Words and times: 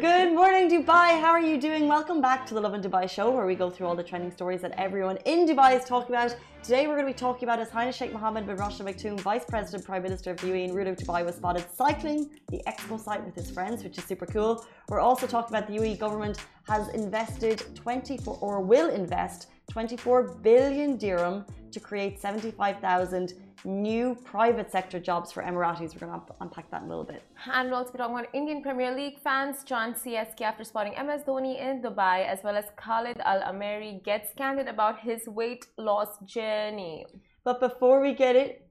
Good 0.00 0.32
morning, 0.32 0.70
Dubai. 0.70 1.20
How 1.20 1.32
are 1.32 1.42
you 1.42 1.60
doing? 1.60 1.86
Welcome 1.86 2.22
back 2.22 2.46
to 2.46 2.54
the 2.54 2.60
Lovin 2.62 2.80
Dubai 2.80 3.06
show, 3.10 3.30
where 3.30 3.44
we 3.44 3.54
go 3.54 3.68
through 3.68 3.88
all 3.88 3.94
the 3.94 4.02
trending 4.02 4.30
stories 4.30 4.62
that 4.62 4.72
everyone 4.78 5.18
in 5.26 5.46
Dubai 5.46 5.76
is 5.78 5.84
talking 5.84 6.16
about. 6.16 6.34
Today, 6.62 6.86
we're 6.86 6.94
going 6.94 7.06
to 7.06 7.12
be 7.12 7.18
talking 7.18 7.46
about 7.46 7.58
His 7.58 7.68
Highness 7.68 7.96
Sheikh 7.96 8.10
Mohammed 8.10 8.46
bin 8.46 8.56
Rashid 8.56 8.86
Al 8.86 8.86
Maktoum, 8.86 9.20
Vice 9.20 9.44
President, 9.44 9.84
Prime 9.84 10.02
Minister 10.02 10.30
of 10.30 10.38
UAE, 10.38 10.64
and 10.64 10.74
ruler 10.74 10.92
of 10.92 10.96
Dubai, 10.96 11.22
was 11.26 11.34
spotted 11.34 11.66
cycling 11.74 12.30
the 12.48 12.62
expo 12.66 12.98
site 12.98 13.22
with 13.22 13.34
his 13.34 13.50
friends, 13.50 13.84
which 13.84 13.98
is 13.98 14.04
super 14.04 14.24
cool. 14.24 14.64
We're 14.88 15.00
also 15.00 15.26
talking 15.26 15.54
about 15.54 15.68
the 15.68 15.76
UAE 15.76 15.98
government 15.98 16.38
has 16.66 16.88
invested 16.94 17.62
24 17.74 18.38
or 18.40 18.62
will 18.62 18.88
invest 18.88 19.48
24 19.70 20.38
billion 20.42 20.96
dirham 20.96 21.44
to 21.70 21.80
create 21.80 22.18
75,000 22.18 23.34
new 23.64 24.16
private 24.24 24.70
sector 24.70 24.98
jobs 24.98 25.32
for 25.32 25.42
Emiratis. 25.42 25.94
We're 25.94 26.06
going 26.08 26.20
to 26.20 26.34
unpack 26.40 26.70
that 26.70 26.82
in 26.82 26.86
a 26.86 26.90
little 26.90 27.04
bit. 27.04 27.22
And 27.52 27.68
we'll 27.68 27.78
also 27.78 27.92
be 27.92 27.98
talking 27.98 28.14
about 28.14 28.28
Indian 28.34 28.62
Premier 28.62 28.94
League 28.94 29.20
fans 29.20 29.64
John 29.64 29.94
CSK 29.94 30.40
after 30.40 30.64
spotting 30.64 30.94
MS 30.94 31.22
Dhoni 31.26 31.60
in 31.60 31.82
Dubai, 31.82 32.26
as 32.26 32.40
well 32.42 32.56
as 32.56 32.64
Khalid 32.76 33.20
Al 33.24 33.40
Ameri 33.40 34.02
gets 34.04 34.32
candid 34.36 34.68
about 34.68 35.00
his 35.00 35.26
weight 35.26 35.66
loss 35.78 36.18
journey. 36.24 37.06
But 37.44 37.60
before 37.60 38.00
we 38.00 38.14
get 38.14 38.36
it, 38.36 38.68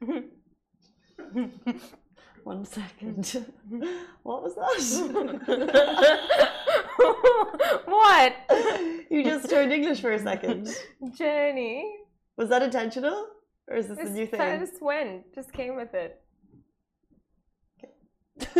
one 2.44 2.64
second. 2.64 3.46
What 4.22 4.42
was 4.42 4.54
that? 4.54 4.78
what? 7.86 8.34
You 9.10 9.24
just 9.24 9.48
turned 9.50 9.72
English 9.72 10.00
for 10.00 10.12
a 10.12 10.18
second. 10.18 10.68
Journey. 11.16 11.84
Was 12.36 12.48
that 12.48 12.62
intentional? 12.62 13.26
Or 13.70 13.76
is 13.76 13.86
this 13.88 13.98
a 14.00 14.10
new 14.10 14.26
thing? 14.26 14.40
I 14.40 14.56
just 14.58 14.82
went, 14.82 15.32
just 15.34 15.52
came 15.52 15.76
with 15.76 15.94
it. 15.94 16.20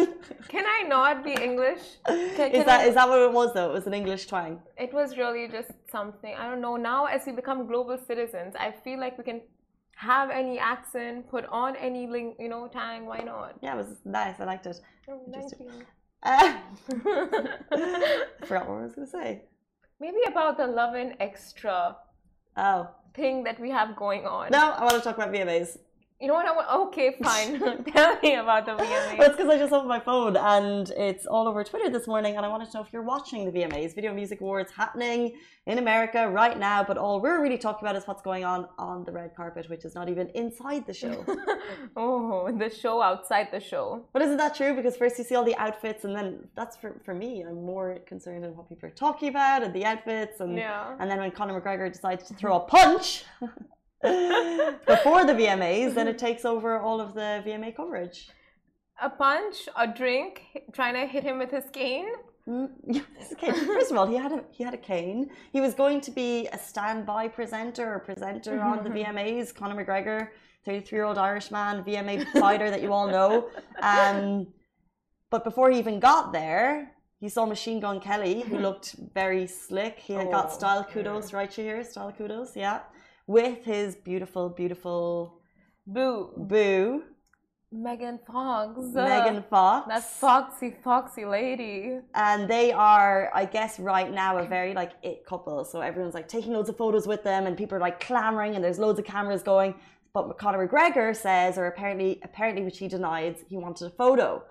Can 0.48 0.64
I 0.66 0.82
not 0.86 1.24
be 1.24 1.32
English? 1.32 1.80
Can, 2.06 2.18
Is 2.18 2.36
can 2.36 2.66
that 2.66 2.80
I- 2.80 2.84
is 2.88 2.94
that 2.94 3.08
what 3.08 3.20
it 3.20 3.32
was 3.32 3.52
though? 3.54 3.70
It 3.70 3.72
was 3.72 3.86
an 3.86 3.94
English 3.94 4.26
twang. 4.26 4.60
It 4.76 4.92
was 4.92 5.16
really 5.16 5.48
just 5.48 5.72
something. 5.90 6.34
I 6.34 6.48
don't 6.48 6.60
know. 6.60 6.76
Now, 6.76 7.06
as 7.06 7.24
we 7.26 7.32
become 7.32 7.66
global 7.66 7.98
citizens, 8.06 8.54
I 8.58 8.72
feel 8.84 9.00
like 9.00 9.16
we 9.18 9.24
can 9.24 9.40
have 9.96 10.30
any 10.30 10.58
accent, 10.58 11.28
put 11.30 11.44
on 11.46 11.76
any 11.76 12.06
ling, 12.06 12.36
you 12.38 12.48
know, 12.48 12.68
tang. 12.68 13.06
Why 13.06 13.18
not? 13.20 13.54
Yeah, 13.62 13.74
it 13.74 13.78
was 13.78 13.96
nice. 14.04 14.36
I 14.38 14.44
liked 14.44 14.66
it. 14.66 14.80
Oh, 15.08 15.20
thank 15.32 15.52
you. 15.58 15.70
Uh, 16.22 16.58
forgot 18.44 18.68
what 18.68 18.80
I 18.80 18.82
was 18.82 18.94
gonna 18.94 19.06
say. 19.06 19.44
Maybe 19.98 20.18
about 20.26 20.58
the 20.58 20.66
Lovin 20.66 21.14
Extra 21.18 21.96
Oh 22.58 22.90
thing 23.14 23.44
that 23.44 23.58
we 23.60 23.70
have 23.70 23.96
going 23.96 24.26
on. 24.26 24.50
no, 24.50 24.70
I 24.70 24.82
want 24.82 24.94
to 24.94 25.00
talk 25.00 25.16
about 25.16 25.32
VMAs. 25.32 25.78
You 26.20 26.28
know 26.28 26.34
what? 26.34 26.44
I 26.46 26.52
want, 26.52 26.68
okay, 26.88 27.16
fine. 27.22 27.58
Tell 27.94 28.18
me 28.22 28.34
about 28.34 28.66
the 28.66 28.76
Well, 28.76 28.84
VMAs. 28.86 29.20
it's 29.26 29.36
because 29.36 29.48
I 29.48 29.56
just 29.56 29.72
opened 29.72 29.88
my 29.88 30.00
phone 30.00 30.36
and 30.36 30.90
it's 30.90 31.24
all 31.24 31.48
over 31.48 31.64
Twitter 31.64 31.88
this 31.88 32.06
morning, 32.06 32.36
and 32.36 32.44
I 32.44 32.48
wanted 32.48 32.70
to 32.70 32.76
know 32.76 32.84
if 32.84 32.92
you're 32.92 33.02
watching 33.02 33.50
the 33.50 33.58
VMAs, 33.58 33.94
Video 33.94 34.12
Music 34.12 34.42
Awards, 34.42 34.70
happening 34.70 35.32
in 35.66 35.78
America 35.78 36.28
right 36.28 36.58
now. 36.58 36.84
But 36.84 36.98
all 36.98 37.22
we're 37.22 37.40
really 37.40 37.56
talking 37.56 37.86
about 37.88 37.96
is 37.96 38.06
what's 38.06 38.20
going 38.20 38.44
on 38.44 38.68
on 38.78 39.04
the 39.04 39.12
red 39.12 39.34
carpet, 39.34 39.70
which 39.70 39.86
is 39.86 39.94
not 39.94 40.10
even 40.10 40.28
inside 40.34 40.86
the 40.86 40.92
show. 40.92 41.24
oh, 41.96 42.52
the 42.52 42.68
show 42.68 43.00
outside 43.00 43.48
the 43.50 43.60
show. 43.60 44.04
but 44.12 44.20
isn't 44.20 44.36
that 44.36 44.54
true? 44.54 44.74
Because 44.76 44.98
first 44.98 45.16
you 45.16 45.24
see 45.24 45.36
all 45.36 45.44
the 45.44 45.56
outfits, 45.56 46.04
and 46.04 46.14
then 46.14 46.46
that's 46.54 46.76
for, 46.76 47.00
for 47.02 47.14
me. 47.14 47.42
I'm 47.48 47.64
more 47.64 47.98
concerned 48.06 48.44
in 48.44 48.54
what 48.54 48.68
people 48.68 48.88
are 48.90 48.92
talking 48.92 49.30
about 49.30 49.62
and 49.62 49.72
the 49.74 49.86
outfits, 49.86 50.40
and 50.40 50.54
Yeah. 50.58 50.96
and 51.00 51.10
then 51.10 51.18
when 51.18 51.30
Conor 51.30 51.58
McGregor 51.58 51.90
decides 51.90 52.24
to 52.28 52.34
throw 52.34 52.56
a 52.56 52.60
punch 52.60 53.24
before 54.02 55.24
the 55.24 55.34
VMAs, 55.34 55.94
then 55.94 56.08
it 56.08 56.18
takes 56.18 56.44
over 56.44 56.78
all 56.78 57.00
of 57.00 57.14
the 57.14 57.42
VMA 57.46 57.74
coverage. 57.76 58.28
A 59.02 59.08
punch, 59.10 59.68
a 59.76 59.86
drink, 59.86 60.42
trying 60.72 60.94
to 60.94 61.06
hit 61.06 61.22
him 61.24 61.38
with 61.38 61.50
his 61.50 61.64
cane. 61.72 62.06
Mm, 62.48 62.70
yeah, 62.86 63.02
this 63.18 63.26
is 63.28 63.32
okay. 63.32 63.52
First 63.52 63.90
of 63.90 63.96
all, 63.96 64.06
he 64.06 64.16
had 64.16 64.32
a 64.32 64.42
he 64.50 64.64
had 64.64 64.74
a 64.74 64.78
cane. 64.78 65.30
He 65.52 65.60
was 65.60 65.74
going 65.74 66.00
to 66.02 66.10
be 66.10 66.48
a 66.52 66.58
standby 66.58 67.28
presenter 67.28 67.94
or 67.94 67.98
presenter 68.00 68.60
on 68.60 68.82
the 68.84 68.90
VMAs. 68.90 69.54
Conor 69.54 69.76
McGregor, 69.84 70.28
thirty-three-year-old 70.64 71.18
Irishman, 71.18 71.84
MMA 71.84 72.26
fighter 72.40 72.70
that 72.70 72.82
you 72.82 72.92
all 72.92 73.08
know. 73.08 73.48
Um, 73.82 74.46
but 75.30 75.44
before 75.44 75.70
he 75.70 75.78
even 75.78 76.00
got 76.00 76.32
there, 76.32 76.92
he 77.20 77.28
saw 77.28 77.46
Machine 77.46 77.80
Gun 77.80 78.00
Kelly, 78.00 78.40
who 78.40 78.58
looked 78.58 78.96
very 79.14 79.46
slick. 79.46 79.98
He 79.98 80.14
had 80.14 80.30
got 80.30 80.46
Oh, 80.46 80.54
style 80.54 80.84
kudos, 80.84 81.32
right? 81.32 81.56
You 81.56 81.64
hear 81.64 81.84
style 81.84 82.12
kudos, 82.16 82.56
yeah, 82.56 82.80
with 83.30 83.64
his 83.64 83.94
beautiful, 83.94 84.48
beautiful 84.48 85.40
Boo. 85.86 86.30
boo, 86.36 87.04
Megan 87.70 88.18
Fox. 88.26 88.76
Megan 88.92 89.44
Fox. 89.48 89.86
That 89.86 90.02
foxy, 90.02 90.74
foxy 90.82 91.24
lady. 91.24 92.00
and 92.14 92.48
they 92.50 92.72
are 92.72 93.30
i 93.32 93.44
guess 93.44 93.78
right 93.78 94.10
now 94.22 94.38
a 94.38 94.44
very 94.56 94.74
like 94.74 94.92
it 95.02 95.24
couple 95.24 95.64
so 95.64 95.80
everyone's 95.80 96.14
like 96.14 96.26
taking 96.26 96.52
loads 96.52 96.68
of 96.68 96.76
photos 96.76 97.06
with 97.06 97.22
them 97.22 97.46
and 97.46 97.56
people 97.56 97.76
are 97.78 97.80
like 97.88 98.00
clamoring 98.00 98.56
and 98.56 98.64
there's 98.64 98.80
loads 98.80 98.98
of 98.98 99.04
cameras 99.04 99.42
going 99.44 99.72
but 100.12 100.22
conor 100.42 100.66
mcgregor 100.66 101.14
says 101.14 101.56
or 101.56 101.66
apparently 101.66 102.10
apparently 102.24 102.64
which 102.64 102.78
he 102.78 102.88
denied 102.88 103.36
he 103.48 103.56
wanted 103.56 103.86
a 103.86 103.90
photo 103.90 104.42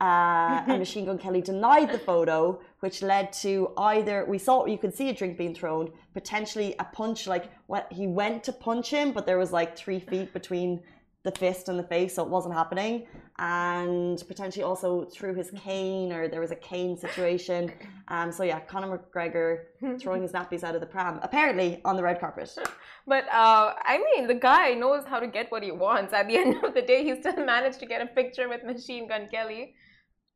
uh, 0.00 0.62
and 0.66 0.78
machine 0.86 1.04
gun 1.04 1.18
kelly 1.18 1.40
denied 1.40 1.90
the 1.92 1.98
photo 1.98 2.60
which 2.80 3.02
led 3.02 3.32
to 3.32 3.72
either 3.78 4.24
we 4.26 4.38
saw 4.38 4.64
you 4.66 4.78
could 4.78 4.94
see 4.94 5.08
a 5.08 5.12
drink 5.12 5.36
being 5.36 5.54
thrown 5.54 5.90
potentially 6.14 6.74
a 6.78 6.84
punch 6.84 7.26
like 7.26 7.50
what 7.66 7.86
he 7.92 8.06
went 8.06 8.44
to 8.44 8.52
punch 8.52 8.90
him 8.90 9.12
but 9.12 9.26
there 9.26 9.38
was 9.38 9.52
like 9.52 9.76
three 9.76 10.00
feet 10.00 10.32
between 10.32 10.80
the 11.24 11.38
fist 11.38 11.68
and 11.68 11.78
the 11.78 11.82
face, 11.82 12.14
so 12.14 12.22
it 12.22 12.28
wasn't 12.28 12.54
happening. 12.54 13.06
And 13.38 14.22
potentially 14.26 14.62
also 14.62 15.04
through 15.04 15.34
his 15.34 15.50
cane, 15.50 16.12
or 16.12 16.28
there 16.28 16.40
was 16.40 16.50
a 16.50 16.56
cane 16.56 16.96
situation. 16.96 17.72
Um, 18.08 18.32
so 18.32 18.42
yeah, 18.44 18.60
Conor 18.60 18.98
McGregor 18.98 20.00
throwing 20.00 20.22
his 20.22 20.32
nappies 20.32 20.62
out 20.64 20.74
of 20.74 20.80
the 20.80 20.86
pram, 20.86 21.20
apparently 21.22 21.80
on 21.84 21.96
the 21.96 22.02
red 22.02 22.20
carpet. 22.20 22.56
But 23.06 23.24
uh, 23.28 23.72
I 23.92 24.04
mean, 24.06 24.26
the 24.26 24.34
guy 24.34 24.74
knows 24.74 25.02
how 25.06 25.18
to 25.18 25.26
get 25.26 25.50
what 25.50 25.62
he 25.62 25.70
wants. 25.70 26.12
At 26.12 26.28
the 26.28 26.36
end 26.42 26.62
of 26.62 26.74
the 26.74 26.82
day, 26.82 27.04
he 27.04 27.18
still 27.18 27.42
managed 27.42 27.80
to 27.80 27.86
get 27.86 28.02
a 28.02 28.06
picture 28.06 28.50
with 28.50 28.64
Machine 28.64 29.08
Gun 29.08 29.28
Kelly. 29.30 29.74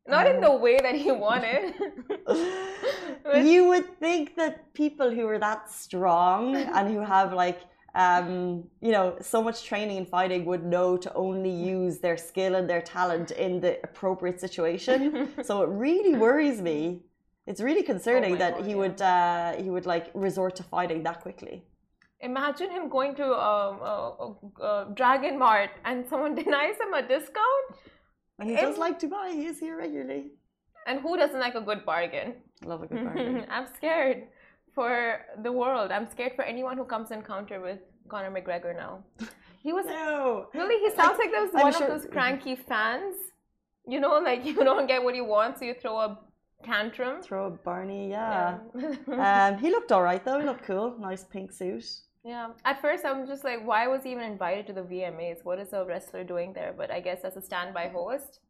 Not 0.06 0.26
in 0.26 0.40
the 0.40 0.52
way 0.52 0.78
that 0.78 0.94
he 0.94 1.12
wanted. 1.26 1.74
You 3.34 3.68
would 3.68 3.98
think 4.00 4.36
that 4.36 4.74
people 4.74 5.10
who 5.10 5.26
are 5.28 5.38
that 5.38 5.70
strong 5.70 6.56
and 6.56 6.88
who 6.92 7.00
have 7.00 7.32
like 7.32 7.60
um, 7.94 8.64
you 8.80 8.90
know, 8.90 9.16
so 9.20 9.42
much 9.42 9.64
training 9.64 9.98
in 9.98 10.06
fighting 10.06 10.44
would 10.46 10.64
know 10.64 10.96
to 10.96 11.12
only 11.14 11.50
use 11.50 11.98
their 11.98 12.16
skill 12.16 12.54
and 12.54 12.68
their 12.68 12.80
talent 12.80 13.30
in 13.32 13.60
the 13.60 13.78
appropriate 13.84 14.40
situation. 14.40 15.28
so 15.42 15.62
it 15.62 15.68
really 15.68 16.14
worries 16.16 16.60
me. 16.62 17.02
It's 17.46 17.60
really 17.60 17.82
concerning 17.82 18.34
Oh 18.34 18.38
that 18.38 18.56
God, 18.56 18.64
he 18.64 18.70
yeah. 18.70 18.76
would 18.76 19.02
uh, 19.02 19.52
he 19.62 19.68
would 19.68 19.84
like 19.84 20.10
resort 20.14 20.56
to 20.56 20.62
fighting 20.62 21.02
that 21.02 21.20
quickly. 21.20 21.64
Imagine 22.20 22.70
him 22.70 22.88
going 22.88 23.14
to 23.16 23.24
um, 23.24 23.80
a, 23.82 23.94
a, 24.24 24.64
a 24.64 24.92
Dragon 24.94 25.38
Mart 25.38 25.70
and 25.84 26.06
someone 26.08 26.34
denies 26.34 26.76
him 26.80 26.94
a 26.94 27.02
discount. 27.02 27.66
And 28.38 28.48
he 28.50 28.56
Em- 28.56 28.64
does 28.66 28.78
like 28.78 28.98
Dubai. 29.00 29.32
He 29.32 29.46
is 29.46 29.58
here 29.58 29.76
regularly. 29.78 30.32
And 30.86 31.00
who 31.00 31.16
doesn't 31.16 31.38
like 31.38 31.54
a 31.54 31.60
good 31.60 31.84
bargain? 31.84 32.34
Love 32.64 32.82
a 32.82 32.86
good 32.86 33.04
bargain. 33.08 33.46
I'm 33.50 33.66
scared 33.76 34.24
for 34.74 35.20
the 35.42 35.52
world. 35.52 35.92
I'm 35.92 36.08
scared 36.10 36.32
for 36.34 36.44
anyone 36.44 36.76
who 36.76 36.84
comes 36.84 37.10
in 37.10 37.18
encounter 37.18 37.60
with 37.60 37.78
Conor 38.08 38.30
McGregor 38.30 38.74
now. 38.76 39.04
He 39.62 39.72
was 39.72 39.86
no. 39.86 40.48
really. 40.54 40.78
He 40.84 40.90
sounds 40.96 41.18
like 41.18 41.30
those 41.30 41.50
I'm 41.54 41.62
one 41.62 41.72
sure- 41.72 41.86
of 41.86 41.92
those 42.02 42.10
cranky 42.10 42.56
fans. 42.56 43.14
You 43.86 44.00
know, 44.00 44.18
like 44.18 44.44
you 44.48 44.54
don't 44.70 44.86
get 44.86 45.02
what 45.04 45.14
you 45.14 45.24
want, 45.24 45.58
so 45.58 45.64
you 45.64 45.74
throw 45.74 45.98
a 45.98 46.18
tantrum. 46.64 47.22
Throw 47.22 47.46
a 47.46 47.50
Barney, 47.50 48.10
yeah. 48.10 48.58
Yeah. 49.08 49.48
um, 49.52 49.58
he 49.58 49.70
looked 49.70 49.90
all 49.92 50.02
right 50.02 50.24
though. 50.24 50.38
He 50.40 50.46
looked 50.46 50.64
cool. 50.64 50.96
Nice 50.98 51.24
pink 51.24 51.52
suit. 51.52 51.84
Yeah. 52.24 52.48
At 52.64 52.80
first, 52.80 53.04
I'm 53.04 53.26
just 53.26 53.44
like, 53.44 53.64
why 53.64 53.86
was 53.88 54.02
he 54.04 54.12
even 54.12 54.24
invited 54.24 54.66
to 54.68 54.72
the 54.72 54.82
VMAs? 54.82 55.44
What 55.44 55.58
is 55.58 55.72
a 55.72 55.84
wrestler 55.84 56.24
doing 56.24 56.52
there? 56.52 56.72
But 56.76 56.90
I 56.90 57.00
guess 57.00 57.20
as 57.24 57.36
a 57.36 57.42
standby 57.42 57.88
host. 57.88 58.40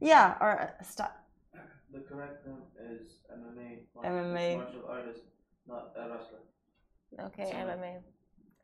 Yeah, 0.00 0.34
or 0.40 0.50
a 0.80 0.84
sta- 0.84 1.12
The 1.92 2.00
correct 2.00 2.44
term 2.44 2.62
is 2.92 3.20
MMA. 3.32 3.70
MMA. 4.04 4.56
Martial 4.58 4.84
artist, 4.88 5.22
not 5.66 5.92
a 5.96 6.08
wrestler. 6.10 6.40
Okay, 7.28 7.46
So- 7.50 7.56
MMA. 7.56 7.92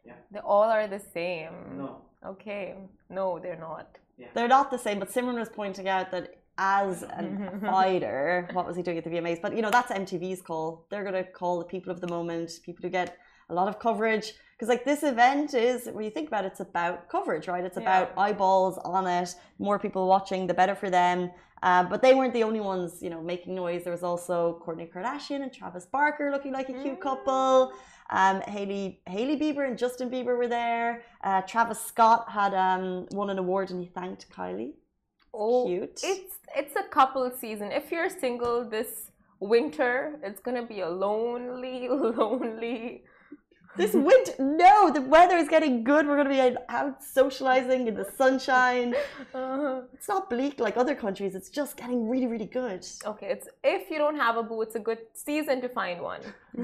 Yeah. 0.04 0.14
They 0.32 0.40
all 0.40 0.64
are 0.76 0.88
the 0.88 0.98
same. 0.98 1.52
No. 1.78 2.02
Okay. 2.26 2.74
No, 3.08 3.38
they're 3.38 3.56
not. 3.70 3.98
Yeah. 4.18 4.26
they're 4.34 4.48
not 4.48 4.70
the 4.70 4.78
same. 4.78 4.98
But 4.98 5.08
Simran 5.10 5.38
was 5.38 5.48
pointing 5.48 5.88
out 5.88 6.10
that 6.10 6.34
as 6.58 7.02
a 7.04 7.60
fighter, 7.64 8.48
what 8.52 8.66
was 8.66 8.76
he 8.76 8.82
doing 8.82 8.98
at 8.98 9.04
the 9.04 9.10
VMAs? 9.10 9.40
But 9.40 9.54
you 9.56 9.62
know, 9.62 9.70
that's 9.70 9.90
MTV's 9.92 10.42
call. 10.42 10.86
They're 10.90 11.02
going 11.04 11.14
to 11.14 11.30
call 11.30 11.60
the 11.60 11.64
people 11.64 11.90
of 11.92 12.00
the 12.00 12.08
moment, 12.08 12.50
people 12.64 12.82
who 12.82 12.90
get 12.90 13.16
a 13.50 13.54
lot 13.54 13.68
of 13.68 13.78
coverage. 13.78 14.34
Because 14.52 14.68
like 14.68 14.84
this 14.84 15.02
event 15.02 15.54
is, 15.54 15.86
when 15.92 16.04
you 16.04 16.10
think 16.10 16.28
about 16.28 16.44
it, 16.44 16.48
it's 16.52 16.60
about 16.60 17.08
coverage, 17.08 17.48
right? 17.48 17.64
It's 17.64 17.76
Yeah. 17.76 17.82
about 17.82 18.12
eyeballs 18.16 18.78
on 18.78 19.06
it. 19.06 19.34
More 19.58 19.78
people 19.78 20.06
watching, 20.06 20.46
the 20.46 20.54
better 20.54 20.74
for 20.74 20.90
them. 20.90 21.30
Uh, 21.64 21.84
but 21.84 22.02
they 22.02 22.12
weren't 22.14 22.32
the 22.32 22.42
only 22.42 22.60
ones, 22.60 23.02
you 23.02 23.10
know, 23.10 23.20
making 23.20 23.54
noise. 23.54 23.84
There 23.84 23.92
was 23.92 24.02
also 24.02 24.60
Kourtney 24.64 24.90
Kardashian 24.92 25.42
and 25.42 25.52
Travis 25.52 25.86
Barker 25.86 26.30
looking 26.30 26.52
like 26.52 26.68
a 26.68 26.72
cute 26.72 26.98
Mm. 26.98 27.00
couple. 27.00 27.72
Um, 28.10 28.40
Hailey 28.42 29.00
Hailey 29.06 29.36
Bieber 29.38 29.66
and 29.66 29.78
Justin 29.78 30.10
Bieber 30.10 30.36
were 30.36 30.48
there. 30.48 31.02
Uh, 31.24 31.40
Travis 31.42 31.80
Scott 31.80 32.28
had 32.28 32.52
um, 32.52 33.06
won 33.12 33.30
an 33.30 33.38
award 33.38 33.70
and 33.70 33.80
he 33.80 33.86
thanked 33.88 34.28
Kylie. 34.30 34.74
Oh, 35.32 35.66
Cute. 35.66 36.00
It's 36.02 36.38
it's 36.54 36.76
a 36.76 36.82
couple 36.82 37.30
season. 37.30 37.72
If 37.72 37.90
you're 37.90 38.10
single 38.10 38.68
this 38.68 39.10
winter, 39.40 40.18
it's 40.22 40.40
gonna 40.40 40.66
be 40.66 40.80
a 40.80 40.88
lonely, 40.88 41.88
lonely. 42.22 43.04
This 43.74 43.94
winter, 43.94 44.32
no, 44.38 44.90
the 44.92 45.00
weather 45.00 45.36
is 45.36 45.48
getting 45.48 45.82
good. 45.82 46.06
We're 46.06 46.16
going 46.22 46.28
to 46.28 46.50
be 46.52 46.56
out 46.68 47.02
socializing 47.02 47.86
in 47.88 47.94
the 47.94 48.04
sunshine. 48.04 48.94
Uh, 49.34 49.80
It's 49.94 50.08
not 50.08 50.28
bleak 50.28 50.60
like 50.60 50.76
other 50.76 50.94
countries. 50.94 51.34
It's 51.34 51.48
just 51.48 51.76
getting 51.78 52.06
really, 52.08 52.26
really 52.26 52.50
good. 52.62 52.84
okay, 53.06 53.28
it's 53.34 53.48
if 53.64 53.90
you 53.90 53.96
don't 53.96 54.16
have 54.16 54.36
a 54.36 54.42
boo, 54.42 54.60
it's 54.60 54.74
a 54.74 54.84
good 54.88 54.98
season 55.14 55.62
to 55.62 55.68
find 55.70 56.02
one. 56.02 56.20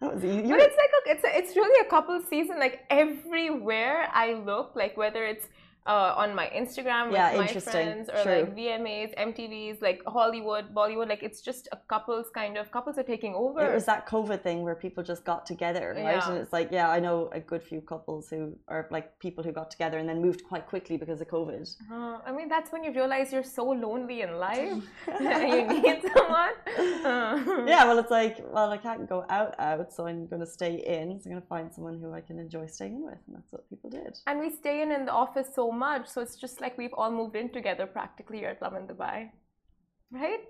that 0.00 0.08
was 0.14 0.22
easy. 0.24 0.48
But 0.52 0.60
it's 0.60 0.76
like 0.84 0.92
a, 0.98 1.10
it's 1.12 1.24
a, 1.24 1.38
it's 1.38 1.56
really 1.56 1.86
a 1.86 1.88
couple 1.88 2.20
season. 2.28 2.58
Like 2.58 2.80
everywhere 2.90 4.08
I 4.12 4.34
look, 4.34 4.72
like 4.76 4.96
whether 4.96 5.24
it's 5.24 5.46
uh, 5.86 6.14
on 6.16 6.34
my 6.34 6.46
Instagram 6.54 7.06
with 7.06 7.14
Yeah, 7.14 7.36
my 7.36 7.46
friends 7.46 8.08
or 8.08 8.22
True. 8.22 8.32
like 8.32 8.56
VMAs, 8.56 9.10
MTVs, 9.16 9.80
like 9.82 10.02
Hollywood, 10.06 10.74
Bollywood, 10.74 11.08
like 11.08 11.22
it's 11.22 11.40
just 11.40 11.68
a 11.72 11.76
couples 11.88 12.26
kind 12.34 12.56
of 12.56 12.70
couples 12.70 12.98
are 12.98 13.02
taking 13.14 13.34
over. 13.34 13.60
It 13.60 13.74
was 13.74 13.84
that 13.86 14.06
COVID 14.08 14.42
thing 14.42 14.62
where 14.62 14.74
people 14.74 15.02
just 15.04 15.24
got 15.24 15.46
together, 15.46 15.94
right? 15.96 16.16
Yeah. 16.16 16.28
And 16.28 16.38
it's 16.38 16.52
like, 16.52 16.68
yeah, 16.72 16.90
I 16.90 16.98
know 17.00 17.30
a 17.32 17.40
good 17.40 17.62
few 17.62 17.80
couples 17.80 18.28
who 18.28 18.56
are 18.68 18.88
like 18.90 19.18
people 19.18 19.42
who 19.44 19.52
got 19.52 19.70
together 19.70 19.98
and 19.98 20.08
then 20.08 20.20
moved 20.20 20.42
quite 20.44 20.66
quickly 20.66 20.96
because 20.96 21.20
of 21.20 21.28
COVID. 21.28 21.76
Uh, 21.90 22.18
I 22.26 22.32
mean, 22.32 22.48
that's 22.48 22.70
when 22.72 22.82
you 22.84 22.92
realize 22.92 23.32
you're 23.32 23.42
so 23.42 23.64
lonely 23.66 24.22
in 24.22 24.38
life 24.38 24.82
and 25.06 25.48
you 25.72 25.82
need 25.82 26.02
someone. 26.14 26.54
Uh, 27.04 27.64
Yeah, 27.66 27.84
well, 27.84 27.98
it's 27.98 28.10
like, 28.10 28.38
well, 28.52 28.70
I 28.70 28.76
can't 28.78 29.08
go 29.08 29.24
out, 29.28 29.54
out, 29.58 29.92
so 29.92 30.06
I'm 30.06 30.26
going 30.26 30.40
to 30.40 30.46
stay 30.46 30.74
in. 30.96 31.20
So 31.20 31.26
I'm 31.26 31.32
going 31.32 31.42
to 31.42 31.48
find 31.48 31.72
someone 31.72 31.98
who 32.00 32.12
I 32.12 32.20
can 32.20 32.38
enjoy 32.38 32.66
staying 32.66 32.94
in 32.96 33.04
with. 33.04 33.18
And 33.26 33.36
that's 33.36 33.52
what 33.52 33.68
people 33.70 33.85
did. 33.90 34.18
And 34.26 34.40
we 34.40 34.50
stay 34.50 34.82
in 34.82 34.92
in 34.92 35.06
the 35.06 35.12
office 35.12 35.48
so 35.54 35.70
much, 35.70 36.08
so 36.08 36.20
it's 36.20 36.36
just 36.36 36.60
like 36.60 36.76
we've 36.78 36.94
all 36.94 37.10
moved 37.10 37.36
in 37.36 37.50
together 37.50 37.86
practically 37.86 38.38
here 38.38 38.48
at 38.48 38.62
Lovin 38.62 38.86
Dubai. 38.86 39.30
Right? 40.10 40.40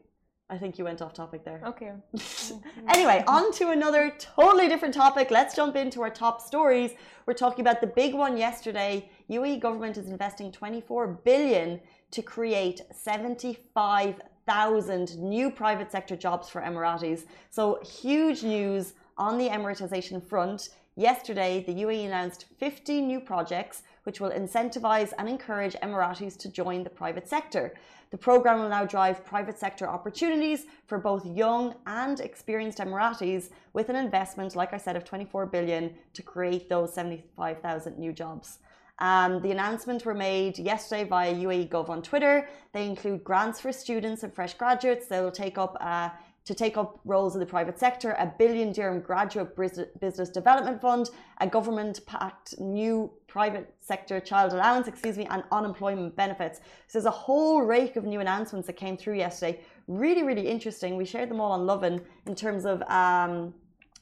I 0.49 0.59
think 0.59 0.79
you 0.79 0.85
went 0.85 1.03
off 1.03 1.13
topic 1.13 1.45
there. 1.45 1.61
Okay. 1.67 1.91
Mm-hmm. 2.47 2.89
Anyway, 2.89 3.25
on 3.27 3.51
to 3.55 3.71
another 3.71 4.13
totally 4.19 4.69
different 4.69 4.95
topic. 4.95 5.33
Let's 5.33 5.57
jump 5.57 5.75
into 5.75 6.01
our 6.03 6.11
top 6.11 6.41
stories. 6.41 6.93
We're 7.27 7.35
talking 7.35 7.63
about 7.63 7.81
the 7.81 7.89
big 7.89 8.15
one 8.15 8.37
yesterday. 8.37 9.11
UAE 9.29 9.59
government 9.61 9.97
is 9.97 10.09
investing 10.09 10.53
24 10.53 11.09
billion 11.25 11.81
to 12.13 12.23
create 12.23 12.83
75,000 12.93 15.19
new 15.19 15.51
private 15.51 15.91
sector 15.91 16.15
jobs 16.15 16.49
for 16.49 16.63
Emiratis. 16.63 17.25
So 17.51 17.81
huge 17.83 18.45
news 18.45 18.95
on 19.19 19.39
the 19.39 19.49
Emiratization 19.49 20.25
front. 20.25 20.69
Yesterday, 20.99 21.63
the 21.67 21.75
UAE 21.75 22.07
announced 22.07 22.47
50 22.59 23.03
new 23.03 23.21
projects 23.21 23.83
which 24.05 24.19
will 24.19 24.31
incentivize 24.31 25.13
and 25.19 25.29
encourage 25.29 25.75
Emiratis 25.83 26.39
to 26.39 26.49
join 26.51 26.83
the 26.85 26.91
private 26.91 27.29
sector. 27.29 27.75
The 28.11 28.17
program 28.17 28.61
will 28.61 28.71
now 28.71 28.87
drive 28.87 29.27
private 29.27 29.59
sector 29.59 29.87
opportunities 29.87 30.65
for 30.87 30.97
both 30.97 31.27
young 31.27 31.75
and 31.87 32.19
experienced 32.21 32.79
Emiratis 32.79 33.51
with 33.75 33.91
an 33.91 33.97
investment, 33.97 34.57
like 34.57 34.73
I 34.73 34.79
said, 34.79 34.97
of 34.97 35.05
24 35.05 35.47
billion 35.47 35.93
to 36.15 36.23
create 36.23 36.71
those 36.71 36.95
75,000 36.95 37.99
new 37.99 38.13
jobs. 38.13 38.59
Um, 38.99 39.43
the 39.43 39.51
announcements 39.51 40.07
were 40.07 40.15
made 40.15 40.59
yesterday 40.59 41.05
via 41.05 41.35
UAE 41.35 41.69
Gov 41.69 41.91
on 41.91 42.01
Twitter. 42.01 42.49
They 42.73 42.87
include 42.87 43.23
grants 43.23 43.61
for 43.61 43.71
students 43.71 44.23
and 44.23 44.33
fresh 44.33 44.55
graduates. 44.55 45.09
They 45.09 45.21
will 45.21 45.31
take 45.31 45.59
up 45.59 45.77
uh, 45.81 46.09
to 46.47 46.55
take 46.55 46.77
up 46.77 47.01
roles 47.05 47.35
in 47.35 47.41
the 47.41 47.47
private 47.47 47.79
sector, 47.79 48.13
a 48.13 48.33
billion 48.39 48.73
dirham 48.73 49.01
graduate 49.01 49.57
business 50.01 50.31
development 50.31 50.81
fund, 50.81 51.11
a 51.41 51.47
government-backed 51.47 52.59
new 52.61 53.11
private 53.27 53.75
sector 53.81 54.21
child 54.21 54.53
allowance, 54.53 54.87
excuse 54.87 55.19
me, 55.19 55.27
and 55.29 55.43
unemployment 55.51 56.15
benefits. 56.15 56.61
So 56.87 56.99
there's 56.99 57.05
a 57.07 57.11
whole 57.11 57.63
rake 57.63 57.97
of 57.97 58.05
new 58.05 58.21
announcements 58.21 58.67
that 58.69 58.77
came 58.77 58.97
through 58.97 59.17
yesterday. 59.17 59.61
Really, 59.89 60.23
really 60.23 60.47
interesting. 60.47 60.97
We 60.97 61.05
shared 61.05 61.29
them 61.29 61.41
all 61.41 61.51
on 61.51 61.67
Lovin 61.67 62.01
in 62.27 62.35
terms 62.37 62.65
of 62.65 62.81
um, 62.83 63.53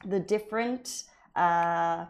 the 0.05 0.19
different 0.19 1.03
uh, 1.35 2.05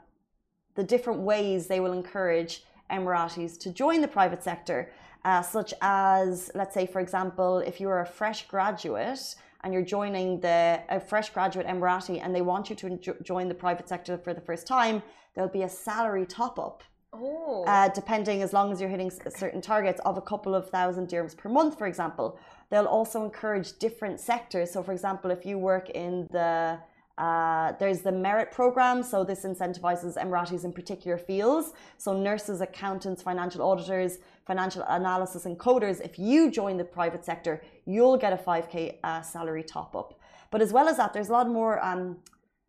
the 0.76 0.84
different 0.84 1.22
ways 1.22 1.68
they 1.68 1.80
will 1.80 1.94
encourage 1.94 2.64
Emiratis 2.92 3.58
to 3.60 3.72
join 3.72 4.02
the 4.02 4.08
private 4.08 4.44
sector, 4.44 4.92
uh, 5.24 5.42
such 5.42 5.74
as, 5.82 6.52
let's 6.54 6.74
say, 6.74 6.86
for 6.86 7.00
example, 7.00 7.60
if 7.60 7.80
you're 7.80 8.02
a 8.02 8.06
fresh 8.06 8.46
graduate 8.48 9.36
and 9.66 9.74
you're 9.74 9.84
joining 9.84 10.40
the 10.40 10.80
a 10.90 11.00
fresh 11.00 11.32
graduate 11.32 11.66
Emirati 11.66 12.22
and 12.24 12.34
they 12.34 12.42
want 12.42 12.70
you 12.70 12.76
to 12.76 12.98
jo- 12.98 13.16
join 13.24 13.50
the 13.50 13.56
private 13.56 13.90
sector 13.90 14.16
for 14.16 14.32
the 14.32 14.40
first 14.40 14.68
time, 14.68 15.02
there'll 15.34 15.50
be 15.50 15.64
a 15.64 15.70
salary 15.70 16.26
top 16.26 16.60
up. 16.60 16.84
Oh. 17.12 17.64
Uh, 17.66 17.90
depending 17.90 18.44
as 18.44 18.54
long 18.54 18.72
as 18.72 18.80
you're 18.80 18.90
hitting 18.90 19.10
certain 19.10 19.62
targets 19.62 20.00
of 20.06 20.18
a 20.18 20.22
couple 20.22 20.54
of 20.54 20.70
thousand 20.70 21.08
dirhams 21.08 21.36
per 21.36 21.50
month, 21.50 21.78
for 21.80 21.88
example. 21.88 22.38
They'll 22.70 22.86
also 22.86 23.24
encourage 23.24 23.80
different 23.80 24.20
sectors. 24.20 24.72
So, 24.72 24.84
for 24.84 24.92
example, 24.92 25.32
if 25.32 25.46
you 25.46 25.58
work 25.58 25.90
in 25.90 26.28
the 26.32 26.80
uh, 27.18 27.72
there's 27.80 28.02
the 28.02 28.12
merit 28.12 28.52
program, 28.52 29.02
so 29.02 29.24
this 29.24 29.46
incentivizes 29.46 30.18
Emiratis 30.18 30.66
in 30.66 30.74
particular 30.74 31.18
fields. 31.18 31.72
So, 31.98 32.12
nurses, 32.12 32.60
accountants, 32.60 33.22
financial 33.22 33.62
auditors, 33.62 34.18
financial 34.46 34.84
analysis, 34.88 35.46
and 35.46 35.58
coders. 35.58 36.02
If 36.02 36.20
you 36.20 36.52
join 36.52 36.76
the 36.76 36.84
private 36.84 37.24
sector, 37.24 37.62
you'll 37.86 38.18
get 38.18 38.34
a 38.34 38.38
5k 38.38 38.98
uh, 39.04 39.22
salary 39.22 39.64
top 39.64 39.96
up. 39.96 40.20
But 40.52 40.62
as 40.62 40.74
well 40.74 40.90
as 40.90 40.98
that, 40.98 41.14
there's 41.14 41.30
a 41.30 41.34
lot 41.34 41.50
more 41.50 41.84
um, 41.84 42.18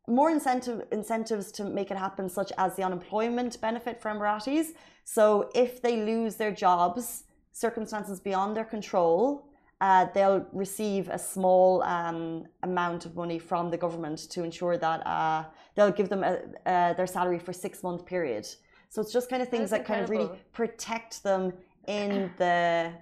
more 0.09 0.31
incentive 0.31 0.85
incentives 0.93 1.51
to 1.53 1.65
make 1.65 1.91
it 1.91 1.97
happen, 1.97 2.29
such 2.29 2.53
as 2.59 2.77
the 2.77 2.83
unemployment 2.85 3.61
benefit 3.61 4.01
for 4.01 4.11
Emiratis. 4.11 4.69
So 5.05 5.51
if 5.55 5.83
they 5.83 5.97
lose 5.97 6.37
their 6.37 6.53
jobs, 6.53 7.25
circumstances 7.53 8.21
beyond 8.21 8.57
their 8.57 8.65
control, 8.65 9.46
uh, 9.81 10.07
they'll 10.15 10.47
receive 10.53 11.09
a 11.09 11.19
small 11.19 11.83
um, 11.83 12.45
amount 12.63 13.05
of 13.05 13.15
money 13.15 13.39
from 13.39 13.71
the 13.71 13.77
government 13.77 14.19
to 14.31 14.43
ensure 14.43 14.79
that 14.79 15.07
uh, 15.07 15.45
they'll 15.75 15.93
give 15.93 16.09
them 16.09 16.25
a, 16.25 16.39
uh, 16.67 16.93
their 16.95 17.07
salary 17.07 17.39
for 17.39 17.53
six 17.53 17.83
month 17.83 18.07
period. 18.07 18.47
So 18.89 19.03
it's 19.03 19.13
just 19.13 19.29
kind 19.29 19.43
of 19.43 19.49
things 19.49 19.71
That's 19.71 19.83
that 19.83 19.87
kind 19.87 20.01
of 20.03 20.09
really 20.11 20.31
protect 20.53 21.23
them 21.23 21.53
in 21.87 22.31
the 22.39 22.93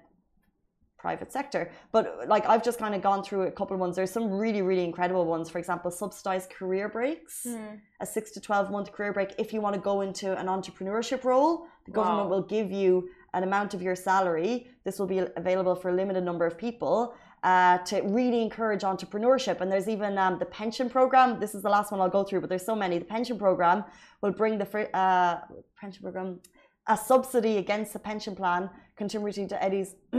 private 0.97 1.31
sector. 1.31 1.69
But 1.91 2.27
like 2.27 2.45
I've 2.49 2.63
just 2.63 2.79
kind 2.79 2.95
of 2.95 3.01
gone 3.01 3.23
through 3.23 3.43
a 3.43 3.51
couple 3.51 3.75
of 3.75 3.79
ones. 3.79 3.95
There's 3.95 4.11
some 4.11 4.29
really, 4.31 4.61
really 4.61 4.83
incredible 4.83 5.25
ones. 5.25 5.49
For 5.49 5.59
example, 5.59 5.91
subsidized 5.91 6.49
career 6.49 6.89
breaks, 6.89 7.43
Hmm. 7.43 7.75
a 8.01 8.05
six 8.05 8.31
to 8.31 8.41
12 8.41 8.71
month 8.71 8.91
career 8.91 9.13
break. 9.13 9.33
If 9.37 9.53
you 9.53 9.61
want 9.61 9.75
to 9.75 9.81
go 9.81 10.01
into 10.01 10.35
an 10.37 10.47
entrepreneurship 10.47 11.23
role, 11.23 11.67
the 11.85 11.91
government 11.91 12.29
Wow. 12.29 12.35
will 12.35 12.41
give 12.41 12.71
you 12.71 13.09
an 13.35 13.43
amount 13.43 13.73
of 13.75 13.81
your 13.81 13.95
salary. 13.95 14.67
This 14.83 14.97
will 14.99 15.11
be 15.15 15.19
available 15.35 15.75
for 15.75 15.89
a 15.89 15.93
limited 15.93 16.23
number 16.23 16.45
of 16.45 16.57
people. 16.57 17.15
Uh, 17.43 17.77
to 17.89 18.01
really 18.01 18.41
encourage 18.41 18.81
entrepreneurship. 18.81 19.61
And 19.61 19.71
there's 19.71 19.87
even 19.87 20.17
um, 20.17 20.39
the 20.39 20.45
pension 20.45 20.89
program. 20.89 21.39
This 21.39 21.53
is 21.53 21.61
the 21.61 21.69
last 21.69 21.91
one 21.91 22.01
I'll 22.01 22.09
go 22.09 22.23
through, 22.23 22.41
but 22.41 22.49
there's 22.49 22.65
so 22.65 22.75
many. 22.75 22.97
The 22.97 23.05
pension 23.05 23.37
program 23.37 23.83
will 24.21 24.31
bring 24.31 24.57
the 24.57 24.67
uh, 24.97 25.41
pension 25.79 26.01
program 26.01 26.39
a 26.87 26.97
subsidy 26.97 27.57
against 27.57 27.93
the 27.93 27.99
pension 27.99 28.35
plan 28.35 28.69
contributing 28.95 29.47
to 29.49 29.63
Eddie's 29.63 29.95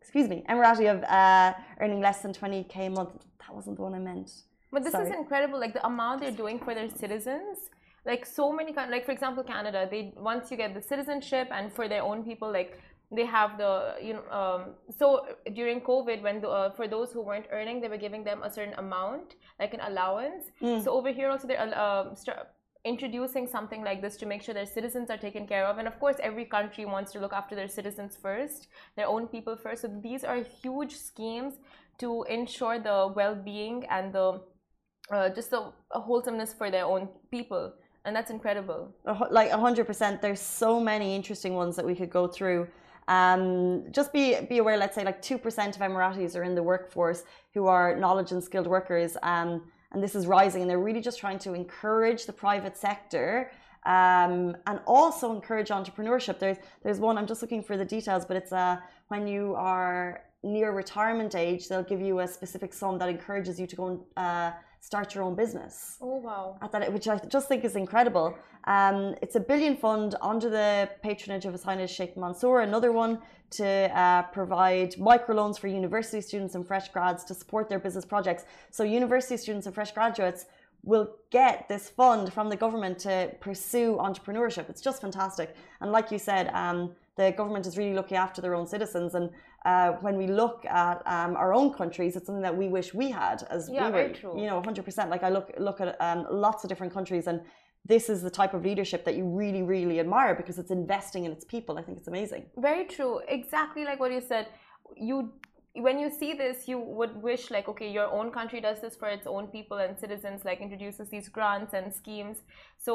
excuse 0.00 0.28
me 0.28 0.44
Emirati 0.48 0.90
of 0.94 1.02
uh, 1.04 1.54
earning 1.80 2.00
less 2.00 2.22
than 2.22 2.32
20k 2.32 2.86
a 2.86 2.90
month. 2.90 3.10
That 3.40 3.54
wasn't 3.54 3.76
the 3.76 3.82
one 3.82 3.94
I 3.94 3.98
meant. 3.98 4.30
But 4.72 4.82
this 4.84 4.92
Sorry. 4.92 5.08
is 5.08 5.14
incredible, 5.14 5.58
like 5.58 5.72
the 5.72 5.86
amount 5.86 6.20
they're 6.20 6.30
doing 6.30 6.58
for 6.58 6.74
their 6.74 6.90
citizens. 6.90 7.70
Like 8.06 8.24
so 8.24 8.52
many, 8.52 8.72
like 8.72 9.04
for 9.04 9.12
example, 9.12 9.42
Canada. 9.42 9.88
They 9.90 10.12
once 10.16 10.50
you 10.50 10.56
get 10.56 10.74
the 10.74 10.82
citizenship, 10.82 11.48
and 11.50 11.72
for 11.72 11.88
their 11.88 12.02
own 12.02 12.22
people, 12.22 12.52
like 12.52 12.80
they 13.10 13.26
have 13.26 13.58
the 13.58 13.94
you 14.00 14.14
know. 14.14 14.24
Um, 14.30 14.60
so 14.98 15.26
during 15.54 15.80
COVID, 15.80 16.22
when 16.22 16.40
the, 16.40 16.48
uh, 16.48 16.70
for 16.70 16.86
those 16.86 17.12
who 17.12 17.22
weren't 17.22 17.46
earning, 17.50 17.80
they 17.80 17.88
were 17.88 18.02
giving 18.06 18.22
them 18.22 18.42
a 18.42 18.50
certain 18.50 18.74
amount, 18.74 19.34
like 19.58 19.74
an 19.74 19.80
allowance. 19.80 20.44
Mm. 20.62 20.84
So 20.84 20.92
over 20.92 21.10
here 21.10 21.28
also 21.30 21.48
they're 21.48 21.60
uh, 21.60 22.14
start 22.14 22.48
introducing 22.84 23.48
something 23.48 23.82
like 23.82 24.00
this 24.00 24.16
to 24.16 24.26
make 24.26 24.42
sure 24.42 24.54
their 24.54 24.64
citizens 24.64 25.10
are 25.10 25.16
taken 25.16 25.44
care 25.46 25.66
of. 25.66 25.78
And 25.78 25.88
of 25.88 25.98
course, 25.98 26.16
every 26.22 26.44
country 26.44 26.84
wants 26.84 27.10
to 27.12 27.18
look 27.18 27.32
after 27.32 27.56
their 27.56 27.68
citizens 27.68 28.16
first, 28.16 28.68
their 28.96 29.08
own 29.08 29.26
people 29.26 29.56
first. 29.56 29.82
So 29.82 29.88
these 29.88 30.22
are 30.22 30.38
huge 30.62 30.94
schemes 30.94 31.54
to 31.98 32.24
ensure 32.28 32.78
the 32.78 33.12
well-being 33.14 33.84
and 33.90 34.12
the 34.12 34.40
uh, 35.10 35.28
just 35.30 35.50
the 35.50 35.72
wholesomeness 35.90 36.52
for 36.52 36.70
their 36.70 36.84
own 36.84 37.08
people, 37.30 37.72
and 38.06 38.16
that's 38.16 38.30
incredible. 38.30 38.94
Like 39.30 39.50
100% 39.50 40.20
there's 40.22 40.40
so 40.40 40.80
many 40.80 41.14
interesting 41.14 41.54
ones 41.54 41.76
that 41.76 41.84
we 41.84 41.94
could 41.94 42.10
go 42.10 42.26
through. 42.26 42.68
Um, 43.08 43.84
just 43.92 44.12
be 44.12 44.40
be 44.48 44.58
aware 44.58 44.76
let's 44.76 44.94
say 44.94 45.04
like 45.04 45.22
2% 45.22 45.36
of 45.36 45.76
emiratis 45.76 46.34
are 46.34 46.42
in 46.42 46.54
the 46.54 46.62
workforce 46.62 47.22
who 47.54 47.66
are 47.66 47.94
knowledge 47.94 48.32
and 48.32 48.42
skilled 48.42 48.66
workers 48.66 49.16
um, 49.22 49.62
and 49.92 50.02
this 50.02 50.16
is 50.16 50.26
rising 50.26 50.62
and 50.62 50.68
they're 50.68 50.86
really 50.88 51.00
just 51.00 51.20
trying 51.20 51.38
to 51.40 51.54
encourage 51.54 52.26
the 52.26 52.32
private 52.32 52.76
sector 52.76 53.52
um, 53.84 54.56
and 54.66 54.80
also 54.86 55.32
encourage 55.32 55.68
entrepreneurship. 55.68 56.40
There's 56.40 56.58
there's 56.82 56.98
one 56.98 57.16
i'm 57.16 57.26
just 57.26 57.42
looking 57.42 57.62
for 57.62 57.76
the 57.76 57.84
details 57.84 58.24
but 58.24 58.36
it's 58.36 58.52
a 58.52 58.82
when 59.08 59.28
you 59.28 59.54
are 59.54 60.22
near 60.46 60.72
retirement 60.72 61.34
age, 61.34 61.68
they'll 61.68 61.82
give 61.82 62.00
you 62.00 62.20
a 62.20 62.28
specific 62.28 62.72
sum 62.72 62.98
that 62.98 63.08
encourages 63.08 63.58
you 63.58 63.66
to 63.66 63.76
go 63.76 63.86
and 63.88 64.00
uh, 64.16 64.52
start 64.80 65.14
your 65.14 65.24
own 65.24 65.34
business. 65.34 65.96
Oh 66.00 66.16
wow. 66.16 66.58
At 66.62 66.72
that, 66.72 66.92
which 66.92 67.08
I 67.08 67.18
just 67.18 67.48
think 67.48 67.64
is 67.64 67.76
incredible. 67.76 68.36
Um, 68.64 69.14
it's 69.22 69.36
a 69.36 69.40
billion 69.40 69.76
fund 69.76 70.14
under 70.20 70.50
the 70.50 70.90
patronage 71.02 71.44
of 71.44 71.52
His 71.52 71.62
Highness 71.62 71.90
Sheikh 71.90 72.16
Mansour, 72.16 72.60
another 72.60 72.92
one 72.92 73.20
to 73.50 73.66
uh, 73.66 74.22
provide 74.24 74.92
microloans 74.94 75.58
for 75.58 75.68
university 75.68 76.20
students 76.20 76.54
and 76.54 76.66
fresh 76.66 76.88
grads 76.88 77.24
to 77.24 77.34
support 77.34 77.68
their 77.68 77.78
business 77.78 78.04
projects. 78.04 78.44
So 78.70 78.82
university 78.82 79.36
students 79.36 79.66
and 79.66 79.74
fresh 79.74 79.92
graduates 79.92 80.46
will 80.82 81.10
get 81.30 81.68
this 81.68 81.88
fund 81.88 82.32
from 82.32 82.48
the 82.48 82.56
government 82.56 82.98
to 83.00 83.32
pursue 83.40 83.96
entrepreneurship. 83.96 84.68
It's 84.70 84.80
just 84.80 85.00
fantastic. 85.00 85.54
And 85.80 85.92
like 85.92 86.10
you 86.10 86.18
said, 86.18 86.48
um, 86.54 86.94
the 87.16 87.32
government 87.32 87.66
is 87.66 87.76
really 87.76 87.94
looking 87.94 88.16
after 88.16 88.40
their 88.40 88.54
own 88.54 88.66
citizens. 88.66 89.14
And 89.14 89.30
uh, 89.66 89.92
when 90.04 90.16
we 90.16 90.26
look 90.42 90.64
at 90.84 90.98
um, 91.16 91.34
our 91.42 91.52
own 91.52 91.68
countries, 91.80 92.14
it's 92.16 92.26
something 92.26 92.46
that 92.48 92.56
we 92.62 92.68
wish 92.68 92.94
we 92.94 93.10
had 93.10 93.38
as 93.50 93.68
Yeah, 93.68 93.86
we 93.86 93.86
were, 93.86 94.02
very 94.02 94.14
true. 94.20 94.34
you 94.40 94.46
know, 94.50 94.58
100%. 94.62 95.10
Like 95.14 95.24
I 95.28 95.30
look 95.36 95.48
look 95.68 95.78
at 95.80 95.88
um, 96.08 96.20
lots 96.30 96.60
of 96.62 96.68
different 96.70 96.92
countries 96.98 97.26
and 97.26 97.40
this 97.92 98.04
is 98.14 98.18
the 98.28 98.34
type 98.40 98.52
of 98.54 98.60
leadership 98.70 99.04
that 99.06 99.14
you 99.18 99.24
really, 99.42 99.62
really 99.62 99.98
admire 100.04 100.34
because 100.40 100.56
it's 100.62 100.74
investing 100.82 101.24
in 101.26 101.30
its 101.36 101.44
people. 101.44 101.72
I 101.80 101.82
think 101.82 101.98
it's 101.98 102.08
amazing. 102.14 102.42
Very 102.70 102.84
true. 102.96 103.14
Exactly 103.38 103.84
like 103.84 103.98
what 104.02 104.12
you 104.16 104.22
said. 104.32 104.46
You 104.96 105.16
when 105.86 105.98
you 106.02 106.10
see 106.20 106.32
this, 106.32 106.68
you 106.70 106.78
would 106.98 107.14
wish 107.30 107.50
like, 107.56 107.66
okay, 107.72 107.90
your 107.98 108.08
own 108.18 108.30
country 108.38 108.60
does 108.68 108.78
this 108.84 108.94
for 109.00 109.08
its 109.16 109.26
own 109.26 109.44
people 109.56 109.76
and 109.84 109.92
citizens, 110.04 110.38
like 110.48 110.60
introduces 110.60 111.10
these 111.14 111.28
grants 111.28 111.74
and 111.78 111.92
schemes. 111.92 112.36
So 112.86 112.92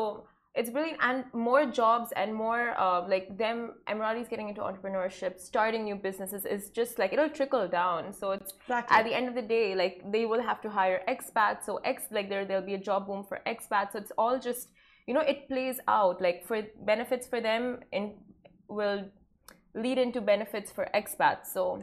it's 0.53 0.69
brilliant 0.69 0.97
and 1.01 1.23
more 1.33 1.65
jobs 1.65 2.11
and 2.15 2.33
more 2.33 2.77
uh, 2.77 3.07
like 3.07 3.37
them 3.37 3.75
Emiratis 3.87 4.29
getting 4.29 4.49
into 4.49 4.61
entrepreneurship, 4.61 5.39
starting 5.39 5.85
new 5.85 5.95
businesses 5.95 6.45
is 6.45 6.69
just 6.69 6.99
like 6.99 7.13
it'll 7.13 7.29
trickle 7.29 7.67
down. 7.67 8.13
So 8.13 8.31
it's 8.31 8.53
Exactly. 8.61 8.97
at 8.97 9.05
the 9.05 9.13
end 9.13 9.29
of 9.29 9.35
the 9.35 9.41
day, 9.41 9.75
like 9.75 10.01
they 10.11 10.25
will 10.25 10.41
have 10.41 10.61
to 10.61 10.69
hire 10.69 11.01
expats. 11.07 11.63
So 11.65 11.77
ex 11.85 12.03
like 12.11 12.27
there 12.29 12.43
there'll 12.45 12.65
be 12.65 12.73
a 12.73 12.83
job 12.89 13.07
boom 13.07 13.23
for 13.23 13.39
expats. 13.47 13.93
So 13.93 13.99
it's 13.99 14.11
all 14.17 14.39
just 14.39 14.69
you 15.07 15.13
know 15.13 15.21
it 15.21 15.47
plays 15.47 15.79
out 15.87 16.21
like 16.21 16.45
for 16.45 16.61
benefits 16.85 17.27
for 17.27 17.39
them 17.39 17.79
and 17.93 18.11
will 18.67 19.05
lead 19.73 19.97
into 19.97 20.19
benefits 20.19 20.69
for 20.71 20.89
expats. 20.93 21.45
So 21.53 21.81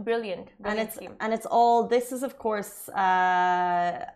brilliant, 0.00 0.48
and 0.64 0.78
it's 0.78 0.94
scheme. 0.94 1.16
and 1.20 1.32
it's 1.34 1.46
all 1.46 1.88
this 1.88 2.12
is 2.12 2.22
of 2.22 2.38
course 2.38 2.88
uh, 2.90 4.06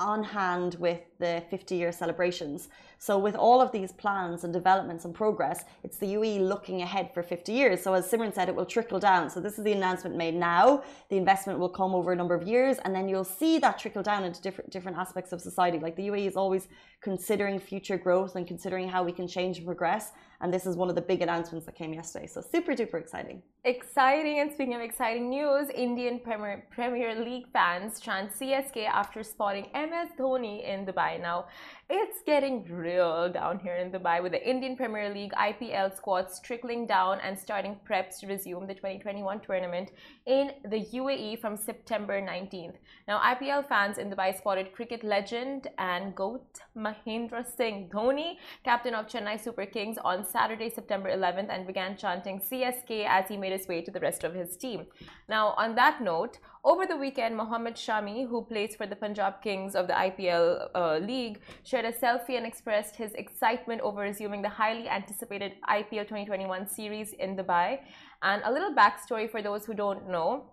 on 0.00 0.24
hand 0.24 0.76
with 0.78 1.00
the 1.24 1.42
50 1.50 1.74
year 1.80 1.92
celebrations. 2.02 2.68
So 3.06 3.12
with 3.26 3.36
all 3.46 3.60
of 3.64 3.70
these 3.76 3.92
plans 4.02 4.44
and 4.44 4.52
developments 4.60 5.04
and 5.06 5.12
progress 5.22 5.58
it's 5.86 5.98
the 6.02 6.10
UE 6.16 6.38
looking 6.52 6.78
ahead 6.86 7.06
for 7.14 7.22
50 7.22 7.52
years. 7.60 7.76
So 7.84 7.88
as 7.98 8.02
Simran 8.10 8.34
said 8.34 8.48
it 8.48 8.56
will 8.58 8.70
trickle 8.76 9.00
down. 9.10 9.30
So 9.30 9.38
this 9.40 9.58
is 9.58 9.64
the 9.64 9.76
announcement 9.80 10.14
made 10.24 10.36
now. 10.54 10.82
The 11.10 11.18
investment 11.24 11.58
will 11.58 11.74
come 11.80 11.92
over 11.98 12.10
a 12.12 12.16
number 12.16 12.36
of 12.40 12.44
years 12.54 12.76
and 12.84 12.94
then 12.96 13.08
you'll 13.08 13.32
see 13.42 13.54
that 13.64 13.78
trickle 13.82 14.04
down 14.10 14.22
into 14.28 14.40
different 14.46 14.70
different 14.76 14.96
aspects 15.04 15.32
of 15.32 15.40
society. 15.40 15.78
Like 15.86 15.96
the 15.96 16.06
UAE 16.10 16.26
is 16.32 16.36
always 16.36 16.64
considering 17.08 17.58
future 17.58 17.98
growth 18.06 18.32
and 18.36 18.44
considering 18.52 18.86
how 18.94 19.02
we 19.08 19.12
can 19.18 19.26
change 19.36 19.54
and 19.58 19.66
progress 19.66 20.04
and 20.40 20.52
this 20.52 20.66
is 20.66 20.76
one 20.76 20.88
of 20.90 20.94
the 20.94 21.00
big 21.00 21.22
announcements 21.22 21.64
that 21.66 21.74
came 21.74 21.92
yesterday. 21.94 22.26
So 22.26 22.40
super 22.40 22.72
duper 22.74 23.00
exciting. 23.00 23.42
Exciting 23.64 24.40
and 24.40 24.52
speaking 24.52 24.74
of 24.74 24.82
exciting 24.82 25.30
news, 25.30 25.70
Indian 25.70 26.20
Premier, 26.20 26.66
Premier 26.70 27.14
League 27.14 27.46
fans 27.52 27.98
chant 27.98 28.30
CSK 28.38 28.86
after 28.86 29.22
spotting 29.22 29.66
MS 29.74 30.10
Dhoni 30.18 30.56
in 30.72 30.84
Dubai. 30.84 31.13
Now, 31.20 31.46
it's 31.90 32.22
getting 32.24 32.64
real 32.64 33.28
down 33.28 33.58
here 33.58 33.76
in 33.76 33.90
Dubai 33.90 34.22
with 34.22 34.32
the 34.32 34.48
Indian 34.48 34.74
Premier 34.74 35.12
League 35.12 35.32
IPL 35.32 35.94
squads 35.94 36.40
trickling 36.40 36.86
down 36.86 37.18
and 37.20 37.38
starting 37.38 37.76
preps 37.86 38.20
to 38.20 38.26
resume 38.26 38.66
the 38.66 38.72
2021 38.72 39.40
tournament 39.40 39.90
in 40.24 40.52
the 40.64 40.86
UAE 40.94 41.40
from 41.40 41.58
September 41.58 42.22
19th. 42.22 42.76
Now, 43.06 43.18
IPL 43.20 43.68
fans 43.68 43.98
in 43.98 44.10
Dubai 44.10 44.36
spotted 44.36 44.72
cricket 44.72 45.04
legend 45.04 45.68
and 45.76 46.14
GOAT 46.14 46.60
Mahendra 46.74 47.44
Singh 47.44 47.90
Dhoni, 47.92 48.36
captain 48.64 48.94
of 48.94 49.06
Chennai 49.06 49.38
Super 49.42 49.66
Kings, 49.66 49.98
on 50.02 50.24
Saturday, 50.24 50.70
September 50.70 51.10
11th, 51.10 51.48
and 51.50 51.66
began 51.66 51.98
chanting 51.98 52.40
CSK 52.40 53.04
as 53.06 53.28
he 53.28 53.36
made 53.36 53.52
his 53.52 53.68
way 53.68 53.82
to 53.82 53.90
the 53.90 54.00
rest 54.00 54.24
of 54.24 54.34
his 54.34 54.56
team. 54.56 54.86
Now, 55.28 55.48
on 55.58 55.74
that 55.74 56.00
note, 56.02 56.38
over 56.64 56.86
the 56.86 56.96
weekend, 56.96 57.36
Mohammad 57.36 57.74
Shami, 57.74 58.26
who 58.26 58.40
plays 58.42 58.74
for 58.74 58.86
the 58.86 58.96
Punjab 58.96 59.42
Kings 59.42 59.74
of 59.74 59.86
the 59.86 59.92
IPL 59.92 60.70
uh, 60.74 60.96
league, 60.96 61.40
shared 61.74 61.86
a 61.86 61.98
selfie 62.06 62.36
and 62.36 62.46
expressed 62.46 62.94
his 62.94 63.12
excitement 63.14 63.80
over 63.80 64.02
resuming 64.02 64.42
the 64.42 64.48
highly 64.48 64.88
anticipated 64.88 65.54
IPL 65.68 66.06
2021 66.06 66.68
series 66.68 67.14
in 67.14 67.36
Dubai. 67.36 67.80
And 68.22 68.42
a 68.44 68.52
little 68.52 68.72
backstory 68.72 69.28
for 69.28 69.42
those 69.42 69.66
who 69.66 69.74
don't 69.74 70.08
know. 70.08 70.52